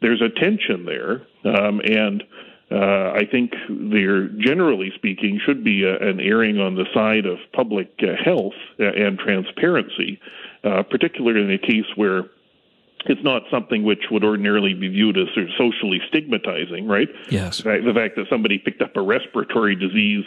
there's 0.00 0.22
a 0.22 0.28
tension 0.28 0.84
there, 0.84 1.26
um, 1.44 1.80
and 1.80 2.22
uh, 2.70 3.12
I 3.14 3.22
think 3.30 3.52
there, 3.68 4.26
generally 4.28 4.90
speaking, 4.96 5.40
should 5.44 5.62
be 5.62 5.84
a, 5.84 5.96
an 5.98 6.18
erring 6.20 6.58
on 6.58 6.74
the 6.74 6.84
side 6.92 7.24
of 7.24 7.38
public 7.52 7.92
uh, 8.02 8.20
health 8.22 8.54
and 8.78 9.18
transparency, 9.18 10.20
uh, 10.64 10.82
particularly 10.82 11.42
in 11.42 11.52
a 11.52 11.58
case 11.58 11.86
where 11.94 12.24
it's 13.08 13.22
not 13.22 13.42
something 13.50 13.84
which 13.84 14.04
would 14.10 14.24
ordinarily 14.24 14.74
be 14.74 14.88
viewed 14.88 15.16
as 15.16 15.26
sort 15.34 15.46
of 15.46 15.52
socially 15.56 16.00
stigmatizing, 16.08 16.86
right? 16.86 17.08
Yes. 17.30 17.58
The 17.58 17.92
fact 17.94 18.16
that 18.16 18.26
somebody 18.28 18.58
picked 18.58 18.82
up 18.82 18.96
a 18.96 19.02
respiratory 19.02 19.74
disease 19.76 20.24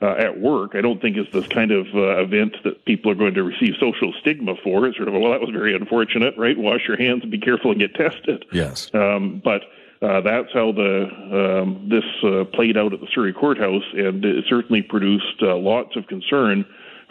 uh, 0.00 0.14
at 0.18 0.40
work, 0.40 0.74
I 0.74 0.80
don't 0.80 1.00
think 1.00 1.16
is 1.16 1.26
this 1.32 1.46
kind 1.46 1.70
of 1.70 1.86
uh, 1.94 2.22
event 2.22 2.56
that 2.64 2.84
people 2.84 3.10
are 3.10 3.14
going 3.14 3.34
to 3.34 3.42
receive 3.42 3.74
social 3.78 4.12
stigma 4.20 4.54
for. 4.62 4.86
It's 4.86 4.96
sort 4.96 5.08
of, 5.08 5.14
well, 5.14 5.30
that 5.30 5.40
was 5.40 5.50
very 5.50 5.76
unfortunate, 5.76 6.34
right? 6.36 6.58
Wash 6.58 6.88
your 6.88 6.96
hands 6.96 7.22
and 7.22 7.30
be 7.30 7.38
careful 7.38 7.70
and 7.70 7.80
get 7.80 7.94
tested. 7.94 8.44
Yes. 8.52 8.90
Um, 8.94 9.40
but 9.44 9.62
uh, 10.02 10.20
that's 10.20 10.52
how 10.52 10.72
the 10.72 11.62
um, 11.62 11.88
this 11.88 12.04
uh, 12.24 12.44
played 12.52 12.76
out 12.76 12.92
at 12.92 13.00
the 13.00 13.06
Surrey 13.14 13.32
courthouse, 13.32 13.84
and 13.94 14.24
it 14.24 14.44
certainly 14.48 14.82
produced 14.82 15.40
uh, 15.40 15.56
lots 15.56 15.94
of 15.94 16.08
concern 16.08 16.64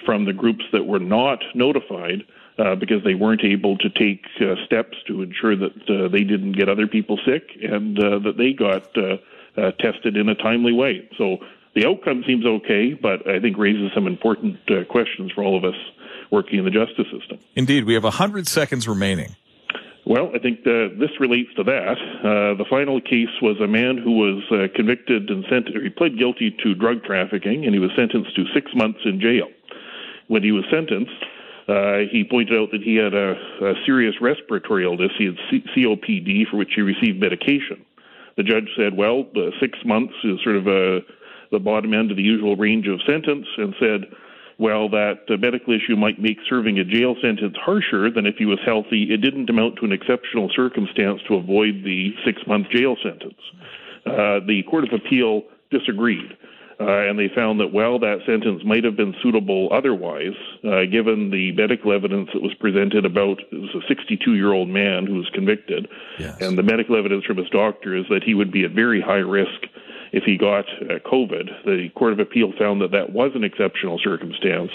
from 0.06 0.26
the 0.26 0.34
groups 0.34 0.66
that 0.74 0.86
were 0.86 1.00
not 1.00 1.42
notified 1.56 2.24
uh, 2.58 2.76
because 2.76 3.04
they 3.04 3.16
weren't 3.16 3.44
able 3.44 3.78
to 3.78 3.90
take 3.90 4.26
uh, 4.40 4.56
steps 4.66 4.98
to 5.08 5.22
ensure 5.22 5.56
that 5.56 5.90
uh, 5.90 6.08
they 6.10 6.24
didn't 6.24 6.54
get 6.54 6.70
other 6.70 6.88
people 6.88 7.20
sick 7.26 7.50
and 7.62 7.98
uh, 8.00 8.20
that 8.20 8.38
they 8.38 8.54
got 8.54 8.96
uh, 8.98 9.18
uh, 9.58 9.72
tested 9.80 10.18
in 10.18 10.30
a 10.30 10.36
timely 10.36 10.74
way. 10.74 11.10
So 11.18 11.38
the 11.76 11.88
outcome 11.88 12.24
seems 12.28 12.46
okay, 12.46 12.94
but 12.94 13.28
I 13.28 13.40
think 13.40 13.58
raises 13.58 13.92
some 13.94 14.08
important 14.08 14.58
uh, 14.70 14.84
questions 14.90 15.32
for 15.32 15.44
all 15.44 15.58
of 15.58 15.64
us 15.64 15.80
working 16.30 16.60
in 16.60 16.66
the 16.66 16.72
justice 16.72 17.08
system. 17.18 17.40
Indeed, 17.56 17.86
we 17.86 17.94
have 17.94 18.04
100 18.04 18.48
seconds 18.48 18.88
remaining. 18.88 19.36
Well, 20.06 20.32
I 20.34 20.40
think 20.40 20.62
uh, 20.62 20.98
this 21.00 21.12
relates 21.20 21.54
to 21.56 21.64
that. 21.64 21.98
Uh, 22.24 22.58
the 22.58 22.66
final 22.70 23.00
case 23.00 23.30
was 23.42 23.60
a 23.62 23.68
man 23.68 23.98
who 23.98 24.12
was 24.18 24.44
uh, 24.52 24.68
convicted 24.76 25.30
and 25.30 25.46
sent. 25.50 25.70
He 25.70 25.90
pled 25.90 26.18
guilty 26.18 26.56
to 26.64 26.74
drug 26.74 27.04
trafficking, 27.04 27.66
and 27.66 27.74
he 27.74 27.80
was 27.80 27.92
sentenced 27.96 28.36
to 28.36 28.46
six 28.54 28.72
months 28.74 29.00
in 29.06 29.22
jail. 29.22 29.48
When 30.28 30.44
he 30.44 30.52
was 30.52 30.66
sentenced, 30.72 31.14
uh, 31.72 32.00
he 32.12 32.24
pointed 32.30 32.60
out 32.60 32.72
that 32.72 32.82
he 32.84 32.96
had 32.96 33.14
a, 33.14 33.32
a 33.64 33.74
serious 33.86 34.16
respiratory 34.20 34.84
illness. 34.84 35.12
He 35.18 35.26
had 35.26 35.38
C- 35.50 35.64
COPD, 35.76 36.50
for 36.50 36.58
which 36.58 36.74
he 36.76 36.82
received 36.82 37.20
medication. 37.20 37.86
The 38.38 38.44
judge 38.44 38.70
said, 38.76 38.98
"Well, 38.98 39.26
the 39.34 39.52
six 39.60 39.80
months 39.86 40.14
is 40.24 40.40
sort 40.44 40.56
of 40.58 40.68
a 40.68 41.00
the 41.52 41.60
bottom 41.60 41.94
end 41.94 42.12
of 42.12 42.18
the 42.18 42.24
usual 42.24 42.56
range 42.56 42.88
of 42.88 43.02
sentence 43.06 43.46
and 43.58 43.76
said, 43.80 44.06
well, 44.58 44.90
that 44.90 45.26
uh, 45.30 45.38
medical 45.38 45.74
issue 45.74 45.96
might 45.96 46.20
make 46.20 46.38
serving 46.48 46.80
a 46.80 46.84
jail 46.84 47.16
sentence 47.22 47.56
harsher 47.60 48.12
than 48.12 48.26
if 48.26 48.36
he 48.38 48.46
was 48.46 48.60
healthy. 48.64 49.08
It 49.10 49.18
didn't 49.18 49.50
amount 49.50 49.78
to 49.78 49.86
an 49.86 49.92
exceptional 49.92 50.52
circumstance 50.56 51.20
to 51.28 51.36
avoid 51.36 51.84
the 51.84 52.14
six 52.24 52.42
month 52.48 52.68
jail 52.70 52.96
sentence. 53.02 53.42
Uh, 54.06 54.40
the 54.46 54.64
Court 54.70 54.84
of 54.84 54.92
Appeal 54.94 55.44
disagreed. 55.72 56.38
Uh, 56.82 57.10
and 57.10 57.20
they 57.20 57.30
found 57.34 57.60
that, 57.60 57.72
well, 57.72 58.00
that 58.00 58.20
sentence 58.26 58.64
might 58.66 58.84
have 58.84 58.96
been 58.96 59.14
suitable 59.22 59.70
otherwise, 59.72 60.36
uh, 60.64 60.86
given 60.92 61.30
the 61.30 61.52
medical 61.54 61.94
evidence 61.94 62.30
that 62.34 62.42
was 62.42 62.54
presented 62.56 63.06
about 63.06 63.40
it 63.52 63.62
was 63.62 63.76
a 63.76 63.88
62 63.88 64.34
year 64.34 64.52
old 64.52 64.70
man 64.70 65.06
who 65.06 65.16
was 65.16 65.30
convicted. 65.34 65.88
Yes. 66.20 66.42
And 66.42 66.58
the 66.58 66.64
medical 66.64 66.96
evidence 66.96 67.26
from 67.26 67.38
his 67.38 67.50
doctor 67.50 67.96
is 67.96 68.06
that 68.10 68.24
he 68.24 68.34
would 68.34 68.52
be 68.52 68.66
at 68.66 68.72
very 68.72 69.02
high 69.02 69.24
risk 69.24 69.68
if 70.12 70.24
he 70.24 70.38
got 70.38 70.66
uh, 70.82 71.00
COVID. 71.06 71.66
The 71.66 71.90
Court 71.96 72.14
of 72.14 72.20
Appeal 72.20 72.54
found 72.58 72.82
that 72.82 72.92
that 72.92 73.12
was 73.12 73.32
an 73.36 73.44
exceptional 73.44 74.00
circumstance, 74.04 74.72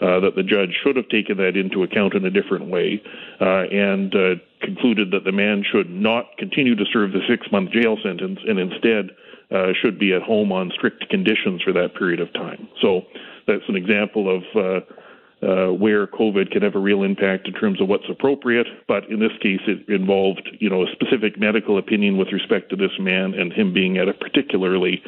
uh, 0.00 0.20
that 0.20 0.34
the 0.36 0.42
judge 0.42 0.74
should 0.82 0.96
have 0.96 1.08
taken 1.08 1.36
that 1.38 1.56
into 1.56 1.82
account 1.82 2.14
in 2.14 2.24
a 2.24 2.30
different 2.30 2.66
way, 2.66 3.02
uh, 3.40 3.68
and 3.70 4.14
concluded 4.60 5.10
that 5.12 5.24
the 5.24 5.32
man 5.32 5.62
should 5.70 5.90
not 5.90 6.36
continue 6.38 6.74
to 6.74 6.84
serve 6.92 7.12
the 7.12 7.20
six 7.28 7.46
month 7.52 7.70
jail 7.70 7.96
sentence 8.02 8.38
and 8.46 8.58
instead 8.58 9.10
uh, 9.50 9.72
should 9.80 9.98
be 9.98 10.12
at 10.12 10.22
home 10.22 10.52
on 10.52 10.70
strict 10.74 11.08
conditions 11.08 11.62
for 11.62 11.72
that 11.72 11.94
period 11.94 12.20
of 12.20 12.32
time. 12.34 12.68
So 12.82 13.02
that's 13.46 13.62
an 13.68 13.76
example 13.76 14.28
of 14.28 14.42
uh, 14.54 14.80
uh, 15.42 15.68
where 15.68 16.06
COVID 16.06 16.50
can 16.50 16.62
have 16.62 16.74
a 16.74 16.78
real 16.78 17.02
impact 17.02 17.46
in 17.46 17.54
terms 17.54 17.80
of 17.80 17.88
what's 17.88 18.08
appropriate. 18.10 18.66
But 18.86 19.08
in 19.08 19.20
this 19.20 19.32
case, 19.40 19.60
it 19.66 19.88
involved, 19.88 20.48
you 20.58 20.68
know, 20.68 20.82
a 20.82 20.86
specific 20.92 21.38
medical 21.38 21.78
opinion 21.78 22.16
with 22.16 22.28
respect 22.32 22.70
to 22.70 22.76
this 22.76 22.90
man 22.98 23.34
and 23.34 23.52
him 23.52 23.72
being 23.72 23.98
at 23.98 24.08
a 24.08 24.14
particularly 24.14 25.02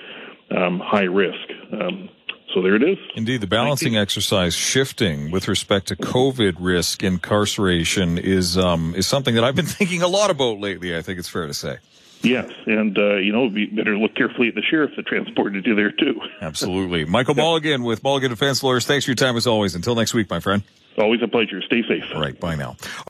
um, 0.56 0.80
high 0.80 1.04
risk. 1.04 1.48
Um, 1.72 2.08
so 2.54 2.62
there 2.62 2.74
it 2.74 2.82
is. 2.82 2.98
Indeed, 3.14 3.40
the 3.40 3.46
balancing 3.46 3.96
exercise 3.96 4.54
shifting 4.54 5.30
with 5.30 5.46
respect 5.46 5.88
to 5.88 5.96
COVID 5.96 6.56
risk 6.58 7.02
incarceration 7.02 8.18
is 8.18 8.58
um, 8.58 8.94
is 8.96 9.06
something 9.06 9.34
that 9.36 9.44
I've 9.44 9.54
been 9.54 9.66
thinking 9.80 10.02
a 10.02 10.08
lot 10.08 10.30
about 10.30 10.58
lately. 10.58 10.96
I 10.96 11.02
think 11.02 11.18
it's 11.18 11.28
fair 11.28 11.46
to 11.46 11.54
say. 11.54 11.78
Yes, 12.22 12.50
and 12.66 12.96
uh, 12.98 13.16
you 13.16 13.32
know, 13.32 13.46
we 13.46 13.66
better 13.66 13.96
look 13.96 14.14
carefully 14.14 14.48
at 14.48 14.54
the 14.54 14.62
sheriff 14.62 14.90
that 14.96 15.06
transported 15.06 15.64
you 15.64 15.74
there 15.74 15.90
too. 15.90 16.20
Absolutely, 16.40 17.04
Michael 17.04 17.34
Mulligan 17.34 17.82
with 17.82 18.02
Mulligan 18.02 18.30
Defense 18.30 18.62
Lawyers. 18.62 18.86
Thanks 18.86 19.04
for 19.06 19.12
your 19.12 19.16
time 19.16 19.36
as 19.36 19.46
always. 19.46 19.74
Until 19.74 19.94
next 19.94 20.12
week, 20.12 20.28
my 20.28 20.40
friend. 20.40 20.62
Always 20.98 21.22
a 21.22 21.28
pleasure. 21.28 21.62
Stay 21.62 21.82
safe. 21.88 22.04
All 22.14 22.20
right, 22.20 22.38
bye 22.38 22.56
now. 22.56 22.76